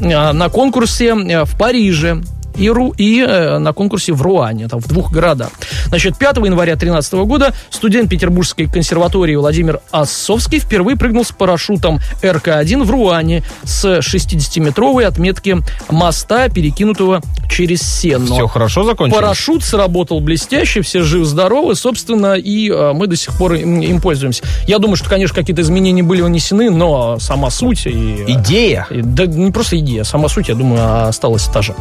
э, 0.00 0.32
на 0.32 0.48
конкурсе 0.48 1.14
в 1.14 1.56
Париже 1.56 2.20
и, 2.58 2.68
Ру, 2.70 2.92
и 2.96 3.20
э, 3.20 3.58
на 3.58 3.72
конкурсе 3.72 4.12
в 4.12 4.22
Руане, 4.22 4.68
там 4.68 4.80
в 4.80 4.88
двух 4.88 5.12
городах. 5.12 5.50
Значит, 5.86 6.16
5 6.18 6.36
января 6.38 6.72
2013 6.74 7.12
года 7.26 7.54
студент 7.70 8.10
Петербургской 8.10 8.66
консерватории 8.66 9.34
Владимир 9.36 9.80
Осовский 9.90 10.58
впервые 10.58 10.96
прыгнул 10.96 11.24
с 11.24 11.32
парашютом 11.32 12.00
РК-1 12.22 12.82
в 12.84 12.90
Руане 12.90 13.42
с 13.64 13.84
60-метровой 13.98 15.04
отметки 15.04 15.56
моста, 15.90 16.48
перекинутого 16.48 17.20
через 17.50 17.82
Сенну. 17.82 18.34
Все 18.34 18.46
хорошо 18.46 18.84
закончилось? 18.84 19.20
Парашют 19.22 19.62
сработал 19.64 20.20
блестяще, 20.20 20.80
все 20.82 21.02
живы-здоровы, 21.02 21.74
собственно, 21.74 22.34
и 22.34 22.70
э, 22.70 22.92
мы 22.92 23.06
до 23.06 23.16
сих 23.16 23.36
пор 23.36 23.54
им, 23.54 23.80
им 23.80 24.00
пользуемся. 24.00 24.42
Я 24.66 24.78
думаю, 24.78 24.96
что, 24.96 25.08
конечно, 25.08 25.34
какие-то 25.34 25.62
изменения 25.62 26.02
были 26.02 26.22
внесены, 26.22 26.70
но 26.70 27.18
сама 27.18 27.50
суть 27.50 27.86
и... 27.86 28.24
э, 28.28 28.32
Идея. 28.32 28.86
и- 28.90 29.02
да 29.02 29.26
не 29.26 29.52
просто 29.52 29.78
идея, 29.78 30.04
сама 30.04 30.28
суть, 30.28 30.48
я 30.48 30.54
думаю, 30.54 31.08
осталась 31.08 31.44
та 31.46 31.62
же. 31.62 31.74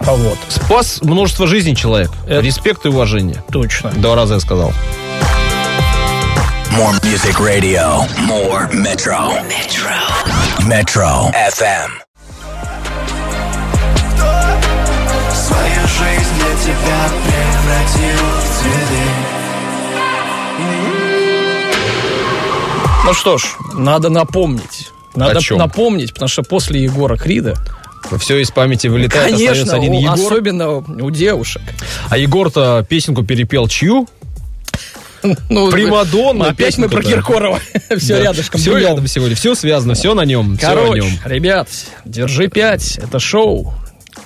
А 0.00 0.12
вот, 0.14 0.38
Спас 0.48 1.00
множество 1.02 1.46
жизней 1.46 1.76
человек. 1.76 2.10
Это- 2.26 2.40
Респект 2.40 2.84
и 2.86 2.88
уважение. 2.88 3.42
точно. 3.52 3.90
Два 3.90 4.14
раза 4.14 4.34
я 4.34 4.40
сказал. 4.40 4.72
More 6.72 6.98
music 7.02 7.38
radio, 7.38 8.06
more 8.26 8.70
metro. 8.72 9.30
Metro. 9.46 9.90
Metro 10.66 11.32
FM. 11.32 11.90
Свою 15.34 15.80
жизнь 15.88 16.34
для 16.36 16.54
тебя 16.62 17.10
превратил 17.24 18.24
в 18.38 18.62
цветы 18.62 19.04
Ну 23.04 23.14
что 23.14 23.36
ж, 23.38 23.44
надо 23.74 24.08
напомнить. 24.08 24.92
Надо 25.16 25.40
напомнить, 25.56 26.12
потому 26.14 26.28
что 26.28 26.42
после 26.44 26.82
Егора 26.84 27.16
Крида, 27.16 27.56
Все 28.18 28.38
из 28.38 28.50
памяти 28.50 28.88
вылетает, 28.88 29.34
конечно, 29.34 29.50
остается 29.50 29.76
один 29.76 29.92
у- 29.92 30.00
Егор. 30.00 30.14
особенно 30.14 30.68
у 30.78 31.10
девушек. 31.10 31.62
А 32.08 32.18
Егор-то 32.18 32.84
песенку 32.88 33.22
перепел 33.22 33.68
чью? 33.68 34.06
Ну, 35.50 35.70
Примадонна. 35.70 36.46
Опять 36.48 36.78
мы 36.78 36.88
про. 36.88 37.02
Киркорова. 37.02 37.60
Все 37.98 38.16
Да. 38.16 38.22
рядышком. 38.22 38.58
Все 38.60 38.76
рядом 38.78 39.06
сегодня. 39.06 39.36
Все 39.36 39.54
связано, 39.54 39.92
все 39.94 40.14
на 40.14 40.24
нем. 40.24 40.56
Все 40.56 40.66
Короче, 40.68 41.02
нем. 41.02 41.10
ребят, 41.26 41.68
держи 42.06 42.48
5. 42.48 42.98
Это 43.02 43.18
шоу, 43.18 43.74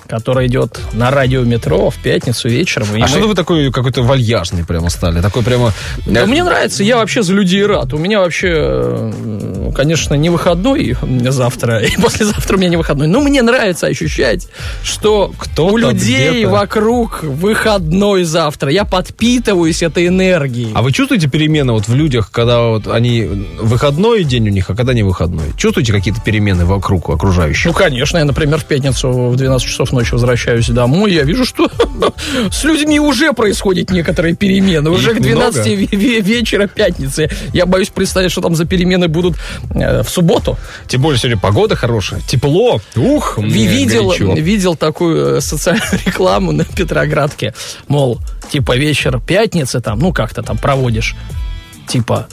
которое 0.07 0.47
идет 0.47 0.79
на 0.93 1.11
радио 1.11 1.41
метро 1.43 1.89
в 1.89 1.95
пятницу 1.97 2.47
вечером. 2.49 2.87
А 2.93 2.97
мы- 2.97 3.07
что 3.07 3.27
вы 3.27 3.35
такой 3.35 3.71
какой-то 3.71 4.03
вальяжный 4.03 4.63
прямо 4.65 4.89
стали? 4.89 5.21
Такой 5.21 5.43
прямо... 5.43 5.73
Да 6.05 6.25
мне 6.25 6.43
нравится, 6.43 6.83
я 6.83 6.97
вообще 6.97 7.23
за 7.23 7.33
людей 7.33 7.65
рад. 7.65 7.93
У 7.93 7.97
меня 7.97 8.19
вообще, 8.19 8.53
э, 8.53 9.71
конечно, 9.75 10.13
не 10.15 10.29
выходной 10.29 10.95
завтра, 11.29 11.79
и 11.83 11.95
послезавтра 11.99 12.55
у 12.55 12.59
меня 12.59 12.69
не 12.69 12.77
выходной. 12.77 13.07
Но 13.07 13.21
мне 13.21 13.41
нравится 13.41 13.87
ощущать, 13.87 14.47
что 14.83 15.31
Кто-то 15.37 15.73
у 15.73 15.77
людей 15.77 16.45
вокруг 16.45 17.23
выходной 17.23 18.23
завтра. 18.23 18.71
Я 18.71 18.85
подпитываюсь 18.85 19.81
этой 19.83 20.07
энергией. 20.07 20.71
А 20.73 20.81
вы 20.81 20.91
чувствуете 20.91 21.27
перемены 21.27 21.73
вот 21.73 21.87
в 21.87 21.95
людях, 21.95 22.29
когда 22.31 22.61
вот 22.63 22.87
они 22.87 23.23
выходной 23.59 24.23
день 24.23 24.47
у 24.47 24.51
них, 24.51 24.69
а 24.69 24.75
когда 24.75 24.93
не 24.93 25.03
выходной? 25.03 25.45
Чувствуете 25.57 25.91
какие-то 25.91 26.21
перемены 26.21 26.65
вокруг 26.65 27.09
окружающих? 27.09 27.65
Ну, 27.65 27.73
конечно, 27.73 28.17
я, 28.17 28.25
например, 28.25 28.59
в 28.59 28.65
пятницу 28.65 29.09
в 29.29 29.35
12 29.35 29.67
часов 29.67 29.91
ночи 29.95 30.11
возвращаюсь 30.11 30.67
домой, 30.67 31.13
я 31.13 31.23
вижу, 31.23 31.45
что 31.45 31.69
с 32.51 32.63
людьми 32.63 32.99
уже 32.99 33.33
происходят 33.33 33.89
некоторые 33.89 34.35
перемены. 34.35 34.89
Уже 34.91 35.11
Их 35.11 35.17
к 35.17 35.21
12 35.21 35.65
ве- 35.67 35.89
ве- 35.89 36.21
вечера 36.21 36.67
пятницы. 36.67 37.29
Я 37.53 37.65
боюсь 37.65 37.89
представить, 37.89 38.31
что 38.31 38.41
там 38.41 38.55
за 38.55 38.65
перемены 38.65 39.07
будут 39.07 39.35
э, 39.73 40.03
в 40.03 40.09
субботу. 40.09 40.57
Тем 40.87 41.01
более 41.01 41.19
сегодня 41.19 41.39
погода 41.39 41.75
хорошая, 41.75 42.21
тепло, 42.27 42.79
ух, 42.95 43.37
видел, 43.37 44.09
горячо. 44.09 44.33
видел 44.33 44.75
такую 44.75 45.37
э, 45.37 45.41
социальную 45.41 45.99
рекламу 46.05 46.51
на 46.51 46.63
Петроградке. 46.65 47.53
Мол, 47.87 48.19
типа 48.51 48.75
вечер 48.77 49.19
пятницы 49.25 49.79
там, 49.81 49.99
ну 49.99 50.13
как-то 50.13 50.43
там 50.43 50.57
проводишь. 50.57 51.15
Типа, 51.87 52.27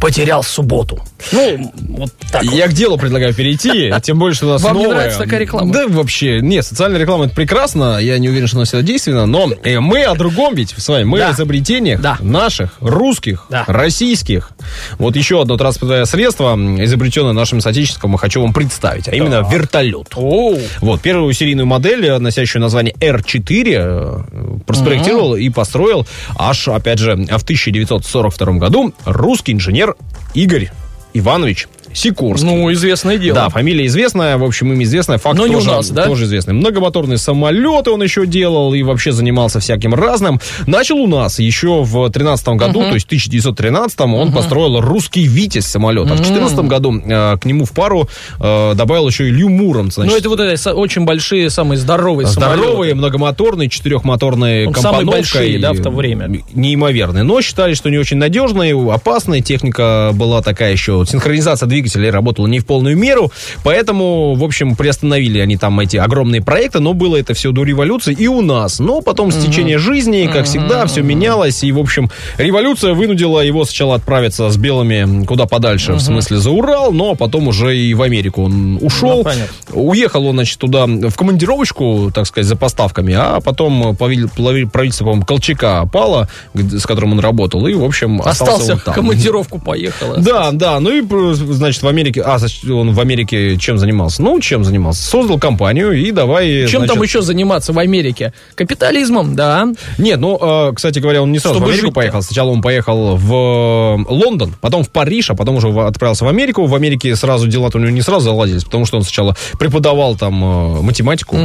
потерял 0.00 0.42
субботу. 0.42 1.02
Ну, 1.32 1.72
вот 1.90 2.10
так 2.30 2.44
вот. 2.44 2.52
Я 2.54 2.66
к 2.68 2.72
делу 2.72 2.98
предлагаю 2.98 3.34
перейти, 3.34 3.92
тем 4.02 4.18
более, 4.18 4.34
что 4.34 4.46
у 4.46 4.50
нас 4.50 4.62
Вам 4.62 4.76
не 4.76 4.82
новая. 4.84 4.96
нравится 4.98 5.18
такая 5.20 5.40
реклама? 5.40 5.72
Да, 5.72 5.86
вообще, 5.88 6.40
нет, 6.40 6.64
социальная 6.64 7.00
реклама 7.00 7.26
это 7.26 7.34
прекрасно, 7.34 7.98
я 7.98 8.18
не 8.18 8.28
уверен, 8.28 8.46
что 8.46 8.56
она 8.58 8.64
всегда 8.64 8.82
действенна, 8.82 9.26
но 9.26 9.50
э, 9.62 9.80
мы 9.80 10.02
о 10.04 10.14
другом 10.14 10.54
ведь 10.54 10.74
с 10.76 10.88
вами, 10.88 11.04
мы 11.04 11.18
Да. 11.18 11.28
о 11.28 11.32
изобретениях 11.32 12.00
Да. 12.00 12.16
наших, 12.20 12.70
русских, 12.80 13.46
Да. 13.50 13.64
российских. 13.66 14.50
Вот 14.98 15.16
еще 15.16 15.40
одно 15.42 15.56
транспортное 15.56 16.04
средство, 16.04 16.54
изобретенное 16.56 17.32
нашим 17.32 17.60
соотечественникам, 17.60 18.16
хочу 18.16 18.42
вам 18.42 18.52
представить, 18.52 19.08
а 19.08 19.12
именно 19.14 19.46
вертолет. 19.50 20.08
Оу. 20.16 20.58
Вот, 20.80 21.00
первую 21.00 21.32
серийную 21.32 21.66
модель, 21.66 22.18
носящую 22.18 22.62
название 22.62 22.94
R4, 23.00 24.51
проспроектировал 24.72 25.36
и 25.36 25.48
построил 25.48 26.06
аж, 26.36 26.68
опять 26.68 26.98
же, 26.98 27.14
в 27.14 27.42
1942 27.42 28.52
году 28.54 28.94
русский 29.04 29.52
инженер 29.52 29.96
Игорь 30.34 30.70
Иванович 31.14 31.68
Сикорский. 31.92 32.46
Ну, 32.46 32.72
известное 32.72 33.18
дело. 33.18 33.34
Да, 33.34 33.48
фамилия 33.48 33.86
известная, 33.86 34.38
в 34.38 34.44
общем, 34.44 34.72
им 34.72 34.82
известная, 34.82 35.18
факт 35.18 35.36
Но 35.36 35.46
не 35.46 35.54
у 35.56 35.58
тоже, 35.58 35.70
нас, 35.70 35.90
да? 35.90 36.06
тоже 36.06 36.24
известный. 36.24 36.54
Многомоторные 36.54 37.18
самолеты 37.18 37.90
он 37.90 38.02
еще 38.02 38.26
делал 38.26 38.72
и 38.74 38.82
вообще 38.82 39.12
занимался 39.12 39.60
всяким 39.60 39.94
разным. 39.94 40.40
Начал 40.66 40.96
у 40.98 41.06
нас 41.06 41.38
еще 41.38 41.82
в 41.82 42.10
13 42.10 42.48
году, 42.48 42.80
то 42.80 42.94
есть 42.94 43.06
в 43.06 43.08
1913 43.08 44.00
он 44.00 44.32
построил 44.32 44.80
русский 44.80 45.24
«Витязь» 45.24 45.66
самолет. 45.66 46.10
А 46.10 46.14
в 46.14 46.24
14 46.24 46.58
году 46.60 47.00
э, 47.04 47.36
к 47.38 47.44
нему 47.44 47.64
в 47.64 47.72
пару 47.72 48.08
э, 48.40 48.72
добавил 48.74 49.08
еще 49.08 49.28
Илью 49.28 49.48
Муромца. 49.48 50.02
Ну, 50.04 50.16
это 50.16 50.28
вот 50.28 50.40
это 50.40 50.74
очень 50.74 51.04
большие, 51.04 51.50
самые 51.50 51.78
здоровые 51.78 52.26
Здоровые, 52.26 52.72
самолеты. 52.72 52.94
многомоторные, 52.96 53.68
четырехмоторные 53.68 54.68
Ну, 54.68 54.74
самые 54.74 55.04
большие, 55.06 55.54
и 55.54 55.58
да, 55.58 55.72
в 55.72 55.80
то 55.80 55.90
время. 55.90 56.30
Неимоверные. 56.54 57.22
Но 57.24 57.40
считали, 57.42 57.74
что 57.74 57.90
не 57.90 57.98
очень 57.98 58.16
надежные, 58.16 58.74
опасные. 58.92 59.42
Техника 59.42 60.10
была 60.14 60.42
такая 60.42 60.72
еще. 60.72 61.04
Синхронизация 61.06 61.66
двигателей 61.66 61.81
работала 62.10 62.46
не 62.46 62.60
в 62.60 62.66
полную 62.66 62.96
меру. 62.96 63.32
Поэтому, 63.64 64.34
в 64.34 64.44
общем, 64.44 64.76
приостановили 64.76 65.38
они 65.38 65.56
там 65.56 65.78
эти 65.80 65.96
огромные 65.96 66.42
проекты. 66.42 66.80
Но 66.80 66.92
было 66.94 67.16
это 67.16 67.34
все 67.34 67.52
до 67.52 67.64
революции 67.64 68.14
и 68.14 68.28
у 68.28 68.40
нас. 68.40 68.78
Но 68.78 69.00
потом 69.00 69.30
с 69.30 69.36
течение 69.36 69.78
жизни, 69.78 70.28
как 70.32 70.46
всегда, 70.46 70.86
все 70.86 71.02
менялось. 71.02 71.62
И, 71.64 71.72
в 71.72 71.78
общем, 71.78 72.10
революция 72.38 72.94
вынудила 72.94 73.40
его 73.40 73.64
сначала 73.64 73.96
отправиться 73.96 74.50
с 74.50 74.56
белыми 74.56 75.24
куда 75.24 75.46
подальше, 75.46 75.94
в 75.94 76.00
смысле 76.00 76.38
за 76.38 76.50
Урал, 76.50 76.92
но 76.92 77.14
потом 77.14 77.48
уже 77.48 77.76
и 77.76 77.94
в 77.94 78.02
Америку 78.02 78.44
он 78.44 78.78
ушел. 78.80 79.18
Ну, 79.18 79.24
понятно. 79.24 79.54
Уехал 79.72 80.26
он, 80.26 80.34
значит, 80.36 80.58
туда 80.58 80.86
в 80.86 81.14
командировочку, 81.14 82.10
так 82.14 82.26
сказать, 82.26 82.46
за 82.46 82.56
поставками, 82.56 83.14
а 83.14 83.40
потом 83.40 83.96
правительство, 83.96 85.04
по-моему, 85.04 85.24
Колчака 85.24 85.86
пало, 85.92 86.28
с 86.54 86.84
которым 86.86 87.12
он 87.12 87.20
работал, 87.20 87.66
и, 87.66 87.74
в 87.74 87.84
общем, 87.84 88.20
остался, 88.20 88.42
Остался, 88.42 88.72
он 88.72 88.78
в 88.78 88.84
там. 88.84 88.94
командировку 88.94 89.58
поехал. 89.58 90.14
Да, 90.18 90.50
да, 90.52 90.80
ну 90.80 90.90
и, 90.90 91.00
э, 91.02 91.34
значит, 91.72 91.82
в 91.82 91.88
Америке, 91.88 92.22
а, 92.22 92.38
значит, 92.38 92.64
он 92.68 92.92
в 92.92 93.00
Америке 93.00 93.56
чем 93.56 93.78
занимался? 93.78 94.22
Ну, 94.22 94.38
чем 94.40 94.64
занимался? 94.64 95.02
Создал 95.02 95.38
компанию 95.38 95.92
и 95.92 96.10
давай, 96.10 96.66
Чем 96.68 96.82
там 96.82 96.96
значит, 96.96 97.04
еще 97.04 97.22
заниматься 97.22 97.72
в 97.72 97.78
Америке? 97.78 98.32
Капитализмом, 98.54 99.34
да. 99.34 99.68
Нет, 99.98 100.20
ну, 100.20 100.38
э, 100.40 100.72
кстати 100.74 100.98
говоря, 100.98 101.22
он 101.22 101.32
не 101.32 101.38
сразу 101.38 101.56
Чтобы 101.56 101.66
в 101.66 101.68
Америку 101.70 101.86
жить-то. 101.86 102.00
поехал. 102.00 102.22
Сначала 102.22 102.50
он 102.50 102.60
поехал 102.60 103.16
в 103.16 103.32
э, 103.32 104.12
Лондон, 104.12 104.54
потом 104.60 104.84
в 104.84 104.90
Париж, 104.90 105.30
а 105.30 105.34
потом 105.34 105.56
уже 105.56 105.68
отправился 105.68 106.24
в 106.24 106.28
Америку. 106.28 106.66
В 106.66 106.74
Америке 106.74 107.16
сразу 107.16 107.46
дела-то 107.48 107.78
у 107.78 107.80
него 107.80 107.90
не 107.90 108.02
сразу 108.02 108.26
заладились, 108.26 108.64
потому 108.64 108.84
что 108.84 108.98
он 108.98 109.02
сначала 109.02 109.36
преподавал 109.58 110.16
там 110.16 110.44
э, 110.44 110.82
математику. 110.82 111.36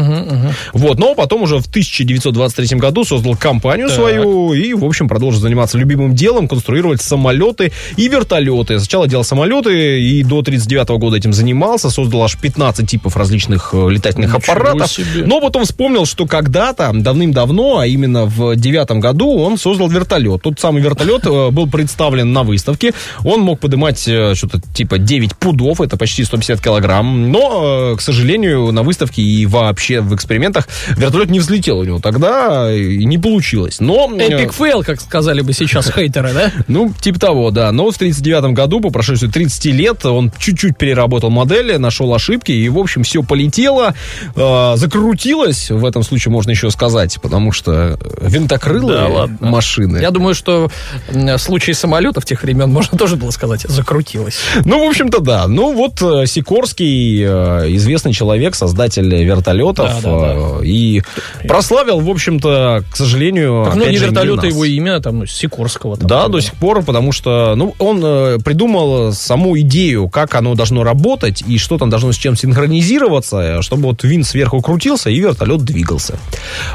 Вот, 0.73 0.99
но 0.99 1.15
потом 1.15 1.43
уже 1.43 1.59
в 1.59 1.67
1923 1.67 2.77
году 2.77 3.03
создал 3.05 3.35
компанию 3.35 3.89
свою 3.89 4.53
и, 4.53 4.73
в 4.73 4.83
общем, 4.83 5.07
продолжил 5.07 5.41
заниматься 5.41 5.77
любимым 5.77 6.13
делом, 6.13 6.47
конструировать 6.47 7.01
самолеты 7.01 7.71
и 7.95 8.07
вертолеты. 8.07 8.79
Сначала 8.79 9.07
делал 9.07 9.23
самолеты 9.23 10.01
и 10.01 10.16
до 10.23 10.39
1939 10.39 10.99
года 10.99 11.17
этим 11.17 11.33
занимался, 11.33 11.89
создал 11.89 12.23
аж 12.23 12.37
15 12.37 12.89
типов 12.89 13.15
различных 13.15 13.69
э, 13.73 13.89
летательных 13.89 14.33
Ничего 14.35 14.53
аппаратов. 14.53 14.91
себе. 14.91 15.25
Но 15.25 15.41
потом 15.41 15.65
вспомнил, 15.65 16.05
что 16.05 16.25
когда-то, 16.25 16.91
давным-давно, 16.93 17.79
а 17.79 17.87
именно 17.87 18.25
в 18.25 18.55
девятом 18.55 18.99
году, 18.99 19.37
он 19.37 19.57
создал 19.57 19.89
вертолет. 19.89 20.41
Тот 20.41 20.59
самый 20.59 20.81
вертолет 20.81 21.25
э, 21.25 21.49
был 21.51 21.67
представлен 21.67 22.33
на 22.33 22.43
выставке. 22.43 22.93
Он 23.23 23.41
мог 23.41 23.59
поднимать 23.59 24.07
э, 24.07 24.35
что-то 24.35 24.61
типа 24.73 24.97
9 24.97 25.35
пудов, 25.35 25.81
это 25.81 25.97
почти 25.97 26.23
150 26.23 26.61
килограмм. 26.61 27.31
Но, 27.31 27.95
к 27.97 28.01
сожалению, 28.01 28.71
на 28.71 28.83
выставке 28.83 29.21
и 29.21 29.45
вообще 29.45 30.01
в 30.01 30.15
экспериментах 30.15 30.67
вертолет 30.95 31.29
не 31.29 31.39
взлетел 31.39 31.79
у 31.79 31.83
него 31.83 31.99
тогда, 31.99 32.73
и 32.73 33.05
не 33.05 33.17
получилось. 33.17 33.79
Но... 33.79 34.11
Epic 34.17 34.53
fail, 34.53 34.83
как 34.83 35.01
сказали 35.01 35.41
бы 35.41 35.53
сейчас 35.53 35.91
хейтеры, 35.95 36.33
да? 36.33 36.51
ну, 36.67 36.93
типа 36.99 37.19
того, 37.19 37.51
да. 37.51 37.71
Но 37.71 37.91
в 37.91 37.95
1939 37.95 38.55
году, 38.55 38.81
по 38.81 38.89
прошествии 38.89 39.27
30 39.27 39.65
лет, 39.65 40.01
он 40.11 40.31
чуть-чуть 40.37 40.77
переработал 40.77 41.29
модели, 41.29 41.77
нашел 41.77 42.13
ошибки, 42.13 42.51
и, 42.51 42.69
в 42.69 42.77
общем, 42.77 43.03
все 43.03 43.23
полетело, 43.23 43.93
э, 44.35 44.73
закрутилось, 44.75 45.69
в 45.71 45.85
этом 45.85 46.03
случае 46.03 46.31
можно 46.31 46.51
еще 46.51 46.69
сказать, 46.71 47.17
потому 47.21 47.51
что 47.51 47.97
винтокрылые 48.21 48.97
Да 48.97 49.07
ладно. 49.07 49.37
машины. 49.41 49.97
Я 49.97 50.11
думаю, 50.11 50.35
что 50.35 50.69
м, 51.11 51.25
в 51.35 51.37
случае 51.39 51.73
самолетов 51.75 52.25
тех 52.25 52.43
времен 52.43 52.69
можно 52.71 52.97
тоже 52.97 53.15
было 53.15 53.31
сказать, 53.31 53.61
закрутилось. 53.61 54.37
Ну, 54.65 54.85
в 54.85 54.89
общем-то, 54.89 55.19
да. 55.19 55.47
Ну, 55.47 55.73
вот 55.73 56.01
э, 56.01 56.25
Сикорский, 56.27 57.23
э, 57.23 57.75
известный 57.75 58.13
человек, 58.13 58.55
создатель 58.55 59.07
вертолетов, 59.23 59.89
Да, 60.03 60.11
да, 60.11 60.19
да. 60.19 60.33
э, 60.61 60.65
и 60.65 61.01
прославил, 61.47 61.99
в 61.99 62.09
общем-то, 62.09 62.83
к 62.91 62.95
сожалению, 62.95 63.65
Так 63.65 63.83
же, 63.83 63.89
не 63.89 63.97
вертолеты 63.97 64.47
его 64.47 64.65
имя, 64.65 64.99
там, 64.99 65.19
ну, 65.19 65.25
Сикорского. 65.25 65.97
там, 65.97 66.07
Да, 66.07 66.23
там, 66.23 66.31
до 66.33 66.41
сих 66.41 66.53
пор, 66.53 66.83
потому 66.83 67.11
что 67.11 67.53
ну, 67.55 67.73
он 67.79 68.01
э, 68.03 68.37
придумал 68.43 69.13
саму 69.13 69.57
идею, 69.59 69.96
как 70.05 70.35
оно 70.35 70.55
должно 70.55 70.83
работать 70.83 71.43
и 71.47 71.57
что 71.57 71.77
там 71.77 71.89
должно 71.89 72.11
с 72.11 72.15
чем 72.15 72.35
синхронизироваться, 72.35 73.61
чтобы 73.61 73.83
вот 73.83 74.03
винт 74.03 74.25
сверху 74.27 74.61
крутился 74.61 75.09
и 75.09 75.19
вертолет 75.19 75.61
двигался. 75.63 76.19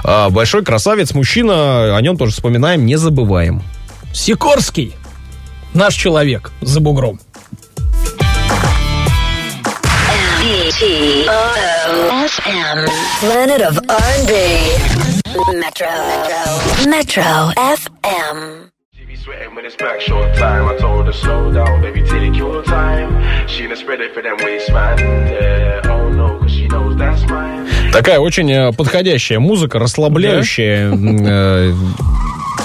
А, 0.03 0.31
большой 0.31 0.65
красавец, 0.65 1.15
мужчина, 1.15 1.97
о 1.97 2.01
нем 2.01 2.17
тоже 2.17 2.33
вспоминаем, 2.33 2.85
не 2.85 2.97
забываем. 2.97 3.63
Сикорский. 4.13 4.95
Наш 5.75 5.95
человек 5.95 6.53
за 6.61 6.81
бугром. 6.81 7.21
FM. 12.23 12.89
Planet 13.21 13.63
of 13.63 13.79
R&B. 13.89 14.33
Metro. 15.61 15.89
Metro 16.87 17.53
FM. 17.57 18.72
Be 19.13 19.19
sweating 19.19 19.55
when 19.55 19.67
it's 19.67 19.77
back 19.77 20.01
short 20.01 20.35
time. 20.35 20.67
I 20.73 20.75
told 20.79 21.05
her 21.05 21.13
slow 21.13 21.53
down, 21.53 21.83
baby, 21.83 22.01
take 22.01 22.35
your 22.35 22.63
time. 22.65 23.11
She 23.47 23.67
done 23.67 23.77
spread 23.77 24.01
it 24.01 24.15
for 24.15 24.23
them 24.23 24.39
waistman. 24.39 24.99
Yeah, 24.99 25.93
oh 25.93 26.09
no, 26.09 26.39
cause 26.39 26.51
she 26.51 26.67
knows 26.67 26.97
that's 26.97 27.23
mine. 27.29 27.69
Такая 27.93 28.21
очень 28.21 28.51
э, 28.51 28.73
подходящая 28.73 29.39
музыка, 29.39 29.79
расслабляющая, 29.79 30.91
э, 30.91 31.75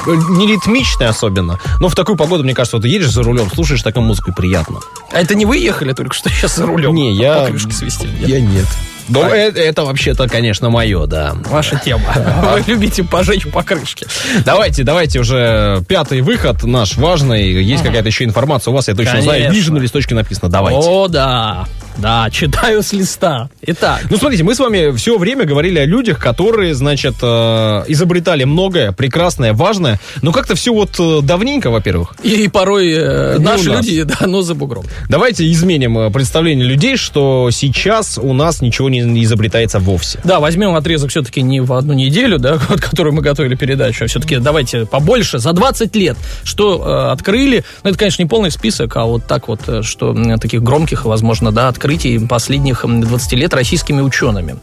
не 0.08 0.48
ритмичная 0.48 1.10
особенно. 1.10 1.60
Но 1.82 1.90
в 1.90 1.96
такую 1.96 2.16
погоду, 2.16 2.46
мне 2.46 2.54
кажется, 2.54 2.78
вот 2.78 2.84
ты 2.84 2.88
едешь 2.88 3.12
за 3.12 3.24
рулем, 3.24 3.50
слушаешь 3.54 3.84
такую 3.84 4.06
музыку 4.06 4.32
и 4.32 4.34
приятно. 4.34 4.80
А 5.12 5.20
это 5.20 5.36
не 5.36 5.46
вы 5.46 5.58
ехали 5.58 5.92
только 5.92 6.16
что 6.16 6.30
сейчас 6.30 6.56
за 6.56 6.66
рулем? 6.66 6.96
Не, 6.96 7.12
я... 7.12 7.42
Покрышки 7.42 7.74
свистели. 7.74 8.12
нет? 8.20 8.30
Я 8.30 8.40
нет. 8.40 8.68
Но 9.08 9.24
А. 9.24 9.30
это, 9.36 9.60
это 9.60 9.84
вообще-то, 9.84 10.28
конечно, 10.28 10.70
мое, 10.70 11.06
да. 11.06 11.36
Ваша 11.46 11.80
тема. 11.84 12.04
Вы 12.54 12.63
любите 12.67 13.04
пожечь 13.04 13.48
покрышки. 13.48 14.06
Давайте, 14.46 14.84
давайте 14.84 15.20
уже 15.20 15.84
пятый 15.88 16.22
выход 16.22 16.63
наш 16.63 16.98
важный. 16.98 17.63
Есть 17.63 17.84
какая-то 17.84 18.08
еще 18.08 18.24
информация 18.26 18.72
у 18.72 18.76
вас, 18.76 18.88
я 18.88 18.96
точно 18.96 19.22
знаю. 19.22 19.52
Вижу 19.52 19.74
на 19.74 19.80
листочке 19.80 20.15
написано. 20.15 20.50
Давайте. 20.50 20.88
О, 20.88 21.08
да. 21.08 21.65
Да, 21.98 22.30
читаю 22.30 22.84
с 22.84 22.94
листа. 22.94 23.50
Итак, 23.62 24.02
Ну, 24.10 24.18
смотрите, 24.18 24.44
мы 24.44 24.54
с 24.54 24.60
вами 24.60 24.96
все 24.96 25.18
время 25.18 25.46
говорили 25.46 25.80
о 25.80 25.86
людях, 25.86 26.20
которые, 26.20 26.76
значит, 26.76 27.16
э, 27.22 27.84
изобретали 27.88 28.44
многое, 28.44 28.92
прекрасное, 28.92 29.54
важное, 29.54 30.00
но 30.22 30.32
как-то 30.32 30.56
все 30.56 30.74
вот 30.74 30.92
э, 31.00 31.22
давненько, 31.24 31.72
во-первых. 31.72 32.14
и 32.24 32.48
порой 32.50 32.92
э, 32.92 33.40
наши 33.40 33.70
люди, 33.70 34.04
да, 34.04 34.28
но 34.28 34.44
за 34.44 34.54
бугром. 34.54 34.86
Давайте 35.10 35.52
изменим 35.52 35.98
э, 35.98 36.12
представление 36.12 36.68
людей, 36.68 36.98
что 36.98 37.50
сейчас 37.52 38.20
у 38.22 38.34
нас 38.34 38.62
ничего 38.62 38.90
не 38.90 39.24
изобретается 39.24 39.80
вовсе. 39.80 40.20
Да, 40.24 40.40
возьмем 40.40 40.76
отрезок 40.76 41.10
все-таки 41.10 41.42
не 41.42 41.62
в 41.62 41.74
одну 41.74 41.94
неделю, 41.94 42.38
да, 42.38 42.60
вот, 42.70 42.80
которую 42.80 43.16
мы 43.16 43.22
готовили 43.24 43.56
передачу, 43.56 44.06
а 44.06 44.08
все-таки 44.08 44.38
давайте 44.38 44.86
побольше, 44.86 45.40
за 45.40 45.52
20 45.54 45.96
лет, 45.96 46.18
что 46.44 46.84
э, 46.86 47.12
открыли, 47.12 47.64
ну, 47.84 47.90
это, 47.90 47.98
конечно, 47.98 48.22
не 48.22 48.30
полный 48.30 48.52
список, 48.52 48.96
а 48.98 49.06
вот 49.06 49.26
так 49.26 49.48
вот, 49.48 49.62
что 49.82 50.16
таких 50.38 50.62
громких, 50.62 51.06
возможно, 51.06 51.52
да, 51.52 51.70
открытий 51.88 52.19
последних 52.19 52.84
м, 52.84 53.00
20 53.00 53.34
лет 53.34 53.54
российскими 53.54 54.02
учеными. 54.02 54.58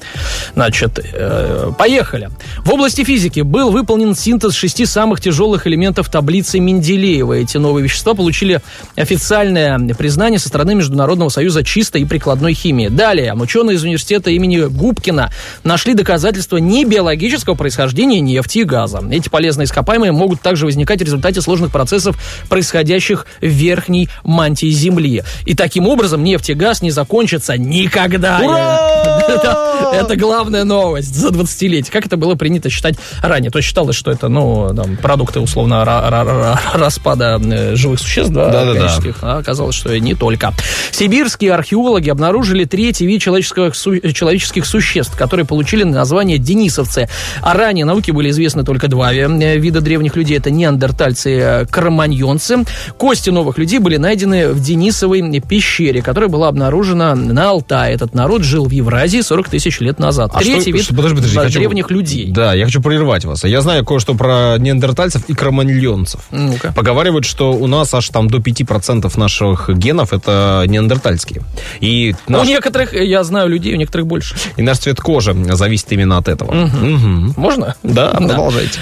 Значит, 0.55 1.01
э, 1.03 1.73
поехали. 1.79 2.29
В 2.59 2.71
области 2.71 3.03
физики 3.03 3.41
был 3.41 3.71
выполнен 3.71 4.15
синтез 4.15 4.53
шести 4.55 4.85
самых 4.85 5.23
тяжелых 5.23 5.67
элементов 5.67 6.11
таблицы 6.11 6.61
Менделеева. 6.61 7.33
Эти 7.33 7.57
новые 7.57 7.85
вещества 7.85 8.13
получили 8.13 8.61
официальное 8.95 9.79
признание 9.95 10.39
со 10.39 10.49
стороны 10.49 10.75
Международного 10.75 11.31
союза 11.31 11.65
чистой 11.65 12.03
и 12.03 12.05
прикладной 12.05 12.53
химии. 12.53 12.89
Далее, 12.89 13.33
ученые 13.33 13.77
из 13.77 13.85
университета 13.85 14.31
имени 14.31 14.59
Губкина 14.59 15.31
нашли 15.63 15.95
доказательства 15.95 16.59
небиологического 16.59 17.55
происхождения 17.55 18.21
нефти 18.21 18.59
и 18.59 18.65
газа. 18.65 19.03
Эти 19.11 19.31
полезные 19.31 19.65
ископаемые 19.65 20.13
могут 20.13 20.43
также 20.43 20.67
возникать 20.67 21.01
в 21.01 21.05
результате 21.05 21.41
сложных 21.41 21.73
процессов, 21.73 22.19
происходящих 22.51 23.27
в 23.41 23.47
верхней 23.47 24.11
мантии 24.25 24.71
Земли. 24.71 25.23
И 25.47 25.55
таким 25.55 25.89
образом 25.89 26.23
нефть 26.23 26.51
и 26.51 26.55
газ 26.55 26.83
не 26.83 26.91
закончатся 27.15 27.57
никогда. 27.57 28.41
Ура! 28.43 29.25
Это, 29.29 29.93
это 30.01 30.17
главная 30.17 30.65
новость 30.65 31.15
за 31.15 31.29
20-летие. 31.29 31.91
Как 31.91 32.07
это 32.07 32.17
было 32.17 32.35
принято 32.35 32.69
считать 32.71 32.97
ранее? 33.23 33.51
То 33.51 33.59
есть 33.59 33.69
считалось, 33.69 33.95
что 33.97 34.11
это, 34.11 34.29
ну, 34.29 34.75
там, 34.75 34.97
продукты, 34.97 35.39
условно, 35.41 35.75
ра- 35.87 36.11
ра- 36.11 36.27
ра- 36.27 36.59
распада 36.75 37.41
э, 37.43 37.77
живых 37.77 38.01
существ, 38.01 38.33
да, 38.33 38.47
Да-да-да. 38.47 38.71
органических. 38.73 39.19
А 39.23 39.39
оказалось, 39.39 39.77
что 39.77 39.93
и 39.93 40.01
не 40.01 40.15
только. 40.15 40.53
Сибирские 40.91 41.55
археологи 41.55 42.11
обнаружили 42.11 42.65
третий 42.65 43.07
вид 43.07 43.23
человеческих, 43.23 43.75
су- 43.77 44.01
человеческих 44.13 44.67
существ, 44.67 45.17
которые 45.17 45.47
получили 45.47 45.85
название 45.85 46.39
денисовцы. 46.39 47.09
А 47.43 47.55
ранее 47.55 47.85
науке 47.85 48.13
были 48.13 48.31
известны 48.31 48.65
только 48.65 48.89
два 48.89 49.15
э, 49.15 49.57
вида 49.59 49.81
древних 49.81 50.17
людей. 50.17 50.37
Это 50.39 50.51
неандертальцы 50.51 51.33
и 51.33 51.39
э, 51.39 51.67
кроманьонцы. 51.67 52.65
Кости 52.99 53.31
новых 53.31 53.59
людей 53.59 53.79
были 53.79 53.97
найдены 53.99 54.49
в 54.49 54.61
Денисовой 54.61 55.23
пещере, 55.41 56.03
которая 56.03 56.29
была 56.29 56.49
обнаружена 56.49 57.04
на 57.15 57.51
Алтае. 57.51 57.95
Этот 57.95 58.15
народ 58.15 58.43
жил 58.43 58.65
в 58.67 58.71
Евразии 58.71 59.21
40 59.21 59.49
тысяч 59.51 59.81
лет 59.81 59.99
назад. 59.99 60.31
А 60.33 60.39
Третий 60.39 60.61
что- 60.63 60.71
вид 60.71 60.85
что- 60.85 60.95
подожди, 60.95 61.17
подожди, 61.17 61.37
да, 61.37 61.43
хочу- 61.45 61.59
древних 61.59 61.91
людей. 61.91 62.31
Да, 62.31 62.55
я 62.55 62.65
хочу 62.65 62.81
прервать 62.81 63.25
вас. 63.27 63.45
Я 63.45 63.61
знаю 63.61 63.85
кое-что 63.85 64.15
про 64.15 64.57
неандертальцев 64.59 65.29
и 65.29 65.35
кроманьонцев. 65.35 66.21
Ну-ка. 66.31 66.73
Поговаривают, 66.75 67.25
что 67.27 67.53
у 67.53 67.67
нас 67.67 67.93
аж 67.93 68.09
там 68.09 68.31
до 68.31 68.39
5% 68.39 69.15
наших 69.17 69.69
генов 69.69 70.13
это 70.13 70.65
неандертальские. 70.67 71.43
И 71.81 72.15
У 72.29 72.33
наш, 72.33 72.49
некоторых, 72.49 72.95
э, 72.95 73.05
я 73.05 73.25
знаю 73.25 73.49
людей, 73.49 73.75
у 73.75 73.77
некоторых 73.77 74.07
больше. 74.07 74.37
и 74.57 74.63
наш 74.63 74.79
цвет 74.79 75.01
кожи 75.01 75.35
зависит 75.55 75.93
именно 75.93 76.17
от 76.17 76.29
этого. 76.29 76.53
Мгм. 76.55 77.35
Можно? 77.37 77.75
Да, 77.83 78.11
продолжайте. 78.11 78.79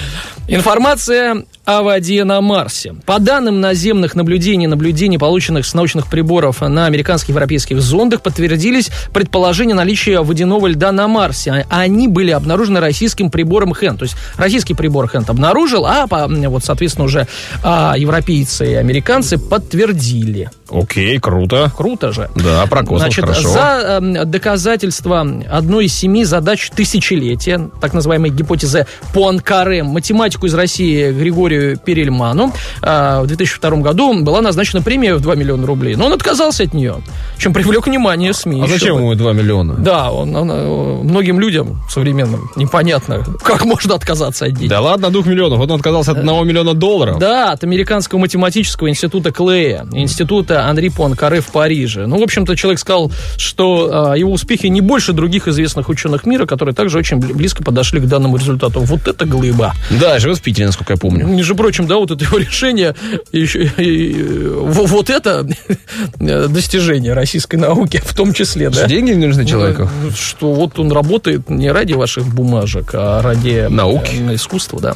Информация 0.47 1.43
о 1.65 1.81
воде 1.81 2.23
на 2.25 2.41
Марсе. 2.41 2.95
По 3.05 3.19
данным 3.19 3.61
наземных 3.61 4.15
наблюдений, 4.15 4.67
наблюдений, 4.67 5.17
полученных 5.17 5.65
с 5.65 5.73
научных 5.73 6.07
приборов 6.07 6.61
на 6.61 6.87
американских 6.87 7.29
и 7.29 7.31
европейских 7.31 7.81
зондах, 7.81 8.21
подтвердились 8.21 8.89
предположения 9.13 9.73
наличия 9.73 10.19
водяного 10.19 10.67
льда 10.67 10.91
на 10.91 11.07
Марсе. 11.07 11.65
А 11.69 11.79
Они 11.79 12.07
были 12.07 12.31
обнаружены 12.31 12.79
российским 12.79 13.31
прибором 13.31 13.73
Хэнт. 13.73 13.99
То 13.99 14.03
есть 14.03 14.15
российский 14.35 14.73
прибор 14.73 15.07
Хэнт 15.07 15.29
обнаружил, 15.29 15.85
а 15.85 16.05
вот, 16.07 16.63
соответственно, 16.65 17.05
уже 17.05 17.27
а, 17.63 17.95
европейцы 17.97 18.71
и 18.71 18.73
американцы 18.75 19.37
подтвердили. 19.37 20.49
Окей, 20.73 21.19
круто. 21.19 21.71
Круто 21.75 22.11
же. 22.11 22.29
Да, 22.35 22.65
про 22.65 22.81
космос 22.81 23.01
Значит, 23.01 23.25
хорошо. 23.25 23.49
за 23.49 23.99
эм, 24.01 24.29
доказательство 24.29 25.21
одной 25.49 25.85
из 25.85 25.93
семи 25.93 26.25
задач 26.25 26.71
тысячелетия, 26.75 27.69
так 27.79 27.93
называемой 27.93 28.31
гипотезы 28.31 28.87
Пуанкаре, 29.13 29.83
математику 29.83 30.47
из 30.47 30.53
России 30.55 31.11
Григорию 31.53 31.77
Перельману 31.77 32.53
э, 32.81 33.19
в 33.21 33.27
2002 33.27 33.77
году 33.77 34.23
была 34.23 34.41
назначена 34.41 34.81
премия 34.81 35.15
в 35.15 35.21
2 35.21 35.35
миллиона 35.35 35.65
рублей. 35.65 35.95
Но 35.95 36.05
он 36.05 36.13
отказался 36.13 36.63
от 36.63 36.73
нее, 36.73 36.97
чем 37.37 37.53
привлек 37.53 37.87
внимание 37.87 38.33
СМИ. 38.33 38.63
А 38.63 38.67
зачем 38.67 38.95
бы. 38.95 39.01
ему 39.01 39.15
2 39.15 39.33
миллиона? 39.33 39.75
Да, 39.75 40.11
он, 40.11 40.35
он, 40.35 40.51
э, 40.51 41.03
многим 41.03 41.39
людям 41.39 41.81
современным 41.89 42.49
непонятно, 42.55 43.23
как 43.43 43.65
можно 43.65 43.95
отказаться 43.95 44.45
от 44.45 44.53
денег. 44.53 44.69
Да 44.69 44.81
ладно, 44.81 45.09
2 45.09 45.21
миллионов. 45.23 45.59
Вот 45.59 45.69
он 45.69 45.77
отказался 45.77 46.11
от 46.11 46.19
1 46.19 46.47
миллиона 46.47 46.73
долларов. 46.73 47.19
Да, 47.19 47.51
от 47.51 47.63
Американского 47.63 48.19
математического 48.19 48.89
института 48.89 49.31
Клея, 49.31 49.85
института 49.93 50.65
Анри 50.65 50.89
Пуанкаре 50.89 51.41
в 51.41 51.47
Париже. 51.47 52.07
Ну, 52.07 52.19
в 52.19 52.23
общем-то, 52.23 52.55
человек 52.55 52.79
сказал, 52.79 53.11
что 53.37 54.11
а, 54.11 54.13
его 54.17 54.31
успехи 54.31 54.67
не 54.67 54.81
больше 54.81 55.13
других 55.13 55.47
известных 55.47 55.89
ученых 55.89 56.25
мира, 56.25 56.45
которые 56.45 56.73
также 56.73 56.97
очень 56.97 57.17
бли- 57.17 57.33
близко 57.33 57.63
подошли 57.63 57.99
к 57.99 58.05
данному 58.05 58.37
результату. 58.37 58.79
Вот 58.81 59.07
это 59.07 59.25
глыба. 59.25 59.73
Да, 59.89 60.19
живет 60.19 60.37
в 60.37 60.41
Питере, 60.41 60.67
насколько 60.67 60.93
я 60.93 60.97
помню. 60.97 61.25
Между 61.43 61.57
прочим, 61.57 61.87
да, 61.87 61.97
вот 61.97 62.09
это 62.09 62.23
его 62.23 62.37
решение, 62.49 62.95
еще, 63.33 63.65
и, 63.77 64.13
во- 64.55 64.85
вот 64.85 65.09
это 65.09 65.45
достижение 66.19 67.11
российской 67.11 67.57
науки 67.57 68.01
в 68.05 68.15
том 68.15 68.31
числе, 68.33 68.69
да. 68.69 68.87
Деньги 68.87 69.11
не 69.11 69.25
нужны 69.27 69.45
человеку? 69.45 69.89
Ну, 70.01 70.11
Что 70.11 70.53
вот 70.53 70.79
он 70.79 70.89
работает 70.93 71.49
не 71.49 71.69
ради 71.69 71.91
ваших 71.93 72.25
бумажек, 72.33 72.91
а 72.93 73.21
ради 73.21 73.67
Науки. 73.69 74.15
э, 74.29 74.35
искусства, 74.35 74.79
да. 74.79 74.93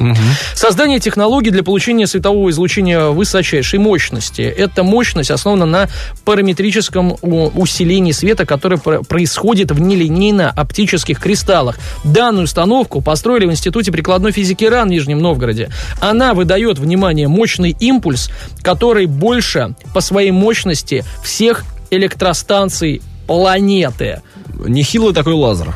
Создание 0.54 1.00
технологий 1.00 1.50
для 1.50 1.62
получения 1.62 2.06
светового 2.06 2.48
излучения 2.48 3.08
высочайшей 3.08 3.78
мощности. 3.78 4.40
Эта 4.40 4.82
мощность 4.82 5.30
основана 5.30 5.66
на 5.66 5.88
параметрическом 6.24 7.16
усилении 7.20 8.12
света, 8.12 8.46
которое 8.46 8.78
про- 8.78 9.02
происходит 9.02 9.70
в 9.70 9.80
нелинейно-оптических 9.80 11.20
кристаллах. 11.20 11.78
Данную 12.04 12.44
установку 12.44 13.02
построили 13.02 13.44
в 13.44 13.50
Институте 13.50 13.92
прикладной 13.92 14.32
физики 14.32 14.64
РАН 14.64 14.88
в 14.88 14.90
Нижнем 14.90 15.18
Новгороде. 15.18 15.68
Она 16.00 16.32
выдает, 16.38 16.78
внимание, 16.78 17.28
мощный 17.28 17.76
импульс, 17.78 18.30
который 18.62 19.06
больше 19.06 19.74
по 19.92 20.00
своей 20.00 20.30
мощности 20.30 21.04
всех 21.22 21.64
электростанций 21.90 23.02
планеты. 23.26 24.22
Нехилый 24.66 25.12
такой 25.12 25.34
лазер. 25.34 25.74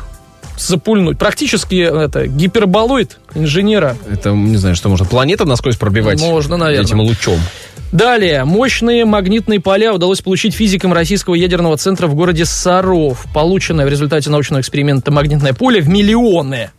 Запульнуть. 0.57 1.17
Практически 1.17 1.75
это 1.75 2.27
гиперболоид 2.27 3.17
инженера. 3.35 3.97
Это, 4.09 4.31
не 4.31 4.57
знаю, 4.57 4.75
что 4.75 4.89
можно 4.89 5.05
планета 5.05 5.45
насквозь 5.45 5.77
пробивать 5.77 6.21
Можно, 6.21 6.57
наверное. 6.57 6.85
этим 6.85 6.99
лучом. 6.99 7.39
Далее. 7.91 8.43
Мощные 8.43 9.05
магнитные 9.05 9.59
поля 9.59 9.93
удалось 9.93 10.21
получить 10.21 10.53
физикам 10.53 10.93
Российского 10.93 11.35
ядерного 11.35 11.77
центра 11.77 12.07
в 12.07 12.15
городе 12.15 12.45
Саров. 12.45 13.25
Полученное 13.33 13.85
в 13.85 13.89
результате 13.89 14.29
научного 14.29 14.61
эксперимента 14.61 15.11
магнитное 15.11 15.53
поле 15.53 15.81
в 15.81 15.89
миллионы 15.89 16.71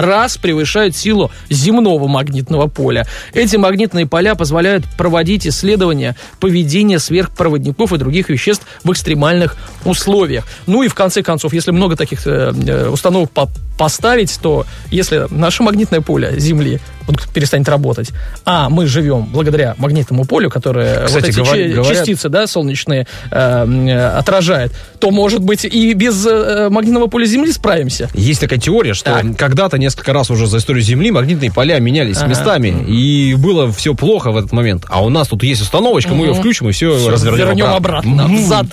раз 0.00 0.36
превышает 0.36 0.96
силу 0.96 1.30
земного 1.50 2.06
магнитного 2.06 2.66
поля. 2.66 3.06
Эти 3.34 3.56
магнитные 3.56 4.06
поля 4.06 4.34
позволяют 4.34 4.84
проводить 4.96 5.46
исследования 5.46 6.16
поведения 6.40 6.98
сверхпроводников 6.98 7.92
и 7.92 7.98
других 7.98 8.28
веществ 8.28 8.66
в 8.84 8.92
экстремальных 8.92 9.56
условиях. 9.84 10.44
Ну 10.66 10.82
и 10.82 10.88
в 10.88 10.94
конце 10.94 11.22
концов, 11.22 11.52
если 11.52 11.70
много 11.70 11.96
таких 11.96 12.26
э, 12.26 12.52
э, 12.66 12.88
установок 12.88 13.30
по- 13.30 13.48
поставить, 13.78 14.38
то 14.40 14.66
если 14.90 15.26
наше 15.30 15.62
магнитное 15.62 16.00
поле 16.00 16.38
Земли 16.38 16.80
вот 17.08 17.26
перестанет 17.34 17.68
работать, 17.68 18.10
а 18.44 18.68
мы 18.68 18.86
живем 18.86 19.24
благодаря 19.32 19.74
магнитному 19.78 20.24
полю, 20.24 20.50
которое 20.50 21.06
Кстати, 21.06 21.24
вот 21.24 21.28
эти 21.30 21.38
говор- 21.40 21.74
говорят- 21.74 21.96
частицы 21.96 22.28
да, 22.28 22.46
солнечные 22.46 23.06
э, 23.30 23.66
э, 23.88 24.06
отражает, 24.18 24.72
то, 25.00 25.10
может 25.10 25.40
быть, 25.40 25.64
и 25.64 25.92
без 25.94 26.24
э, 26.26 26.68
магнитного 26.70 27.06
поля 27.08 27.26
Земли 27.26 27.50
справимся. 27.52 28.08
Есть 28.14 28.40
такая 28.40 28.58
теория, 28.60 28.94
что 28.94 29.06
Так. 29.12 29.36
когда-то 29.36 29.78
несколько 29.78 30.12
раз 30.12 30.30
уже 30.30 30.46
за 30.46 30.58
историю 30.58 30.82
Земли 30.84 31.10
магнитные 31.10 31.50
поля 31.50 31.78
менялись 31.80 32.18
Ага. 32.18 32.26
местами, 32.28 32.68
и 32.88 33.34
было 33.34 33.72
все 33.72 33.94
плохо 33.94 34.30
в 34.30 34.36
этот 34.36 34.52
момент. 34.52 34.84
А 34.88 35.02
у 35.02 35.08
нас 35.08 35.28
тут 35.28 35.42
есть 35.42 35.62
установочка, 35.62 36.14
мы 36.14 36.26
ее 36.26 36.34
включим 36.34 36.68
и 36.68 36.72
все, 36.72 37.08
развернем 37.10 37.38
Вернем 37.48 37.66
обратно. 37.66 38.24
обратно. 38.24 38.68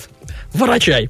Ворочай. 0.56 1.08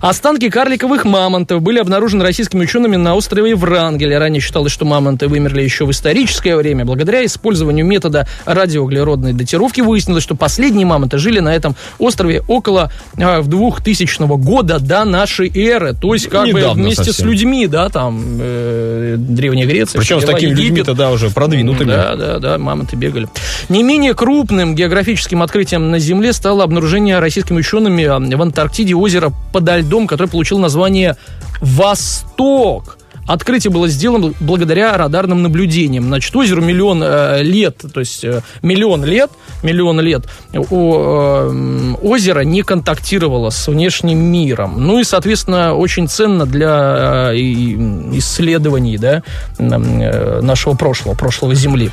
Останки 0.00 0.48
карликовых 0.48 1.04
мамонтов 1.04 1.62
были 1.62 1.78
обнаружены 1.78 2.24
российскими 2.24 2.62
учеными 2.62 2.96
на 2.96 3.14
острове 3.14 3.54
Врангеля. 3.54 4.18
Ранее 4.18 4.40
считалось, 4.40 4.72
что 4.72 4.84
мамонты 4.84 5.28
вымерли 5.28 5.62
еще 5.62 5.86
в 5.86 5.90
историческое 5.90 6.56
время. 6.56 6.84
Благодаря 6.84 7.24
использованию 7.24 7.86
метода 7.86 8.26
радиоуглеродной 8.44 9.32
датировки 9.32 9.80
выяснилось, 9.80 10.22
что 10.22 10.34
последние 10.34 10.86
мамонты 10.86 11.18
жили 11.18 11.40
на 11.40 11.54
этом 11.54 11.76
острове 11.98 12.42
около 12.48 12.92
а, 13.18 13.40
в 13.40 13.48
2000 13.48 14.26
года 14.38 14.78
до 14.78 15.04
нашей 15.04 15.50
эры. 15.54 15.94
То 15.94 16.14
есть 16.14 16.28
как 16.28 16.44
бы 16.44 16.60
Недавно 16.60 16.82
вместе 16.82 17.04
совсем. 17.04 17.26
с 17.26 17.28
людьми, 17.28 17.66
да, 17.66 17.88
там 17.88 18.38
э, 18.40 19.16
Древняя 19.18 19.66
Греция. 19.66 20.00
Причем 20.00 20.20
с 20.20 20.24
такими 20.24 20.50
людьми 20.50 20.64
Египет. 20.66 20.86
тогда 20.86 21.10
уже 21.10 21.30
продвинутыми. 21.30 21.88
Да, 21.88 22.16
да, 22.16 22.38
да, 22.38 22.58
мамонты 22.58 22.96
бегали. 22.96 23.28
Не 23.68 23.82
менее 23.82 24.14
крупным 24.14 24.74
географическим 24.74 25.42
открытием 25.42 25.90
на 25.90 25.98
Земле 25.98 26.32
стало 26.32 26.64
обнаружение 26.64 27.18
российскими 27.20 27.58
учеными 27.58 28.04
а, 28.04 28.18
в 28.18 28.42
Антарктиде 28.42 28.81
озера 28.90 29.32
подо 29.52 29.78
льдом, 29.78 30.06
которое 30.06 30.28
получило 30.28 30.58
название 30.58 31.16
«Восток». 31.60 32.98
Открытие 33.26 33.70
было 33.70 33.86
сделано 33.86 34.32
благодаря 34.40 34.96
радарным 34.96 35.42
наблюдениям. 35.42 36.04
Значит, 36.04 36.34
озеру 36.34 36.60
миллион 36.60 37.02
э, 37.04 37.42
лет, 37.42 37.80
то 37.94 38.00
есть 38.00 38.24
э, 38.24 38.42
миллион 38.62 39.04
лет, 39.04 39.30
миллион 39.62 40.00
лет 40.00 40.24
о, 40.52 41.48
э, 41.48 41.94
озеро 42.02 42.40
не 42.40 42.62
контактировало 42.62 43.50
с 43.50 43.68
внешним 43.68 44.18
миром. 44.18 44.84
Ну 44.84 44.98
и, 44.98 45.04
соответственно, 45.04 45.74
очень 45.74 46.08
ценно 46.08 46.46
для 46.46 47.30
э, 47.32 47.36
исследований 47.36 48.98
да, 48.98 49.22
э, 49.58 50.40
нашего 50.40 50.74
прошлого, 50.74 51.14
прошлого 51.14 51.54
Земли. 51.54 51.92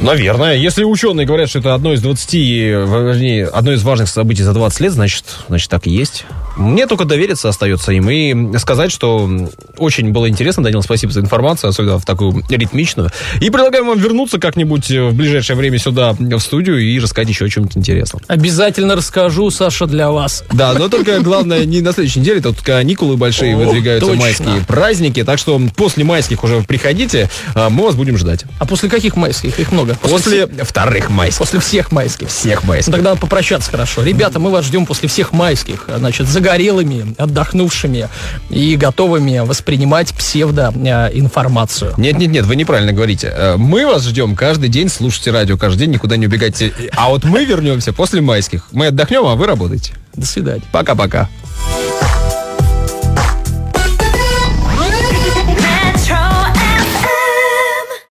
Наверное. 0.00 0.56
Если 0.56 0.84
ученые 0.84 1.26
говорят, 1.26 1.48
что 1.48 1.58
это 1.58 1.74
одно 1.74 1.92
из 1.92 2.00
20, 2.02 2.34
э, 2.34 2.38
вернее, 2.38 3.46
одно 3.46 3.72
из 3.72 3.82
важных 3.82 4.08
событий 4.08 4.42
за 4.42 4.52
20 4.52 4.80
лет, 4.80 4.92
значит, 4.92 5.24
значит 5.48 5.70
так 5.70 5.86
и 5.86 5.90
есть. 5.90 6.24
Мне 6.58 6.86
только 6.86 7.04
довериться 7.04 7.48
остается 7.48 7.92
им 7.92 8.10
и 8.10 8.58
сказать, 8.58 8.90
что 8.92 9.30
очень 9.76 10.10
было 10.10 10.28
интересно, 10.28 10.62
Данил, 10.62 10.82
спасибо 10.82 11.12
за 11.12 11.20
информацию, 11.20 11.70
особенно 11.70 11.98
в 11.98 12.04
такую 12.04 12.44
ритмичную. 12.48 13.10
И 13.40 13.50
предлагаем 13.50 13.86
вам 13.86 13.98
вернуться 13.98 14.38
как-нибудь 14.38 14.90
э, 14.90 15.08
в 15.08 15.14
ближайшее 15.14 15.56
время 15.56 15.78
сюда, 15.78 16.12
в 16.18 16.38
студию, 16.40 16.80
и 16.80 16.98
рассказать 16.98 17.28
еще 17.28 17.44
о 17.44 17.48
чем-нибудь 17.48 17.76
интересном. 17.76 18.20
Обязательно 18.28 18.96
расскажу, 18.96 19.50
Саша, 19.50 19.86
для 19.86 20.10
вас. 20.10 20.44
Да, 20.52 20.74
но 20.74 20.88
только 20.88 21.20
главное 21.20 21.64
не 21.64 21.80
на 21.80 21.92
следующей 21.92 22.20
неделе, 22.20 22.40
тут 22.40 22.60
каникулы 22.60 23.16
большие 23.16 23.54
О, 23.54 23.58
выдвигаются, 23.58 24.08
точно. 24.08 24.22
майские 24.22 24.64
праздники, 24.66 25.24
так 25.24 25.38
что 25.38 25.60
после 25.76 26.04
майских 26.04 26.42
уже 26.44 26.62
приходите, 26.62 27.30
а 27.54 27.70
мы 27.70 27.84
вас 27.84 27.94
будем 27.94 28.18
ждать. 28.18 28.44
А 28.58 28.66
после 28.66 28.88
каких 28.88 29.16
майских? 29.16 29.58
Их 29.58 29.70
много. 29.72 29.96
После 30.02 30.46
вторых 30.46 31.10
майских. 31.10 31.38
После 31.38 31.60
всех 31.60 31.92
майских. 31.92 32.28
Всех 32.28 32.62
Ну, 32.62 32.68
майских. 32.68 32.92
Тогда 32.92 33.10
надо 33.10 33.20
попрощаться 33.20 33.70
хорошо. 33.70 34.02
Ребята, 34.02 34.38
мы 34.38 34.50
вас 34.50 34.64
ждем 34.64 34.86
после 34.86 35.08
всех 35.08 35.32
майских. 35.32 35.86
Значит, 35.96 36.26
загорелыми, 36.48 37.14
отдохнувшими 37.18 38.08
и 38.50 38.76
готовыми 38.76 39.40
воспринимать 39.40 40.14
псевдоинформацию. 40.14 41.94
Нет-нет-нет, 41.98 42.46
вы 42.46 42.56
неправильно 42.56 42.92
говорите. 42.92 43.32
Э, 43.34 43.56
Мы 43.56 43.86
вас 43.86 44.04
ждем 44.04 44.34
каждый 44.34 44.68
день, 44.70 44.88
слушайте 44.88 45.30
радио 45.30 45.56
каждый 45.58 45.80
день, 45.80 45.90
никуда 45.90 46.16
не 46.16 46.26
убегайте. 46.26 46.72
А 46.96 47.08
вот 47.10 47.24
мы 47.24 47.44
вернемся 47.44 47.92
после 47.92 48.20
майских. 48.22 48.68
Мы 48.72 48.86
отдохнем, 48.86 49.26
а 49.26 49.34
вы 49.34 49.46
работаете. 49.46 49.92
До 50.14 50.26
свидания. 50.26 50.62
Пока-пока. 50.72 51.28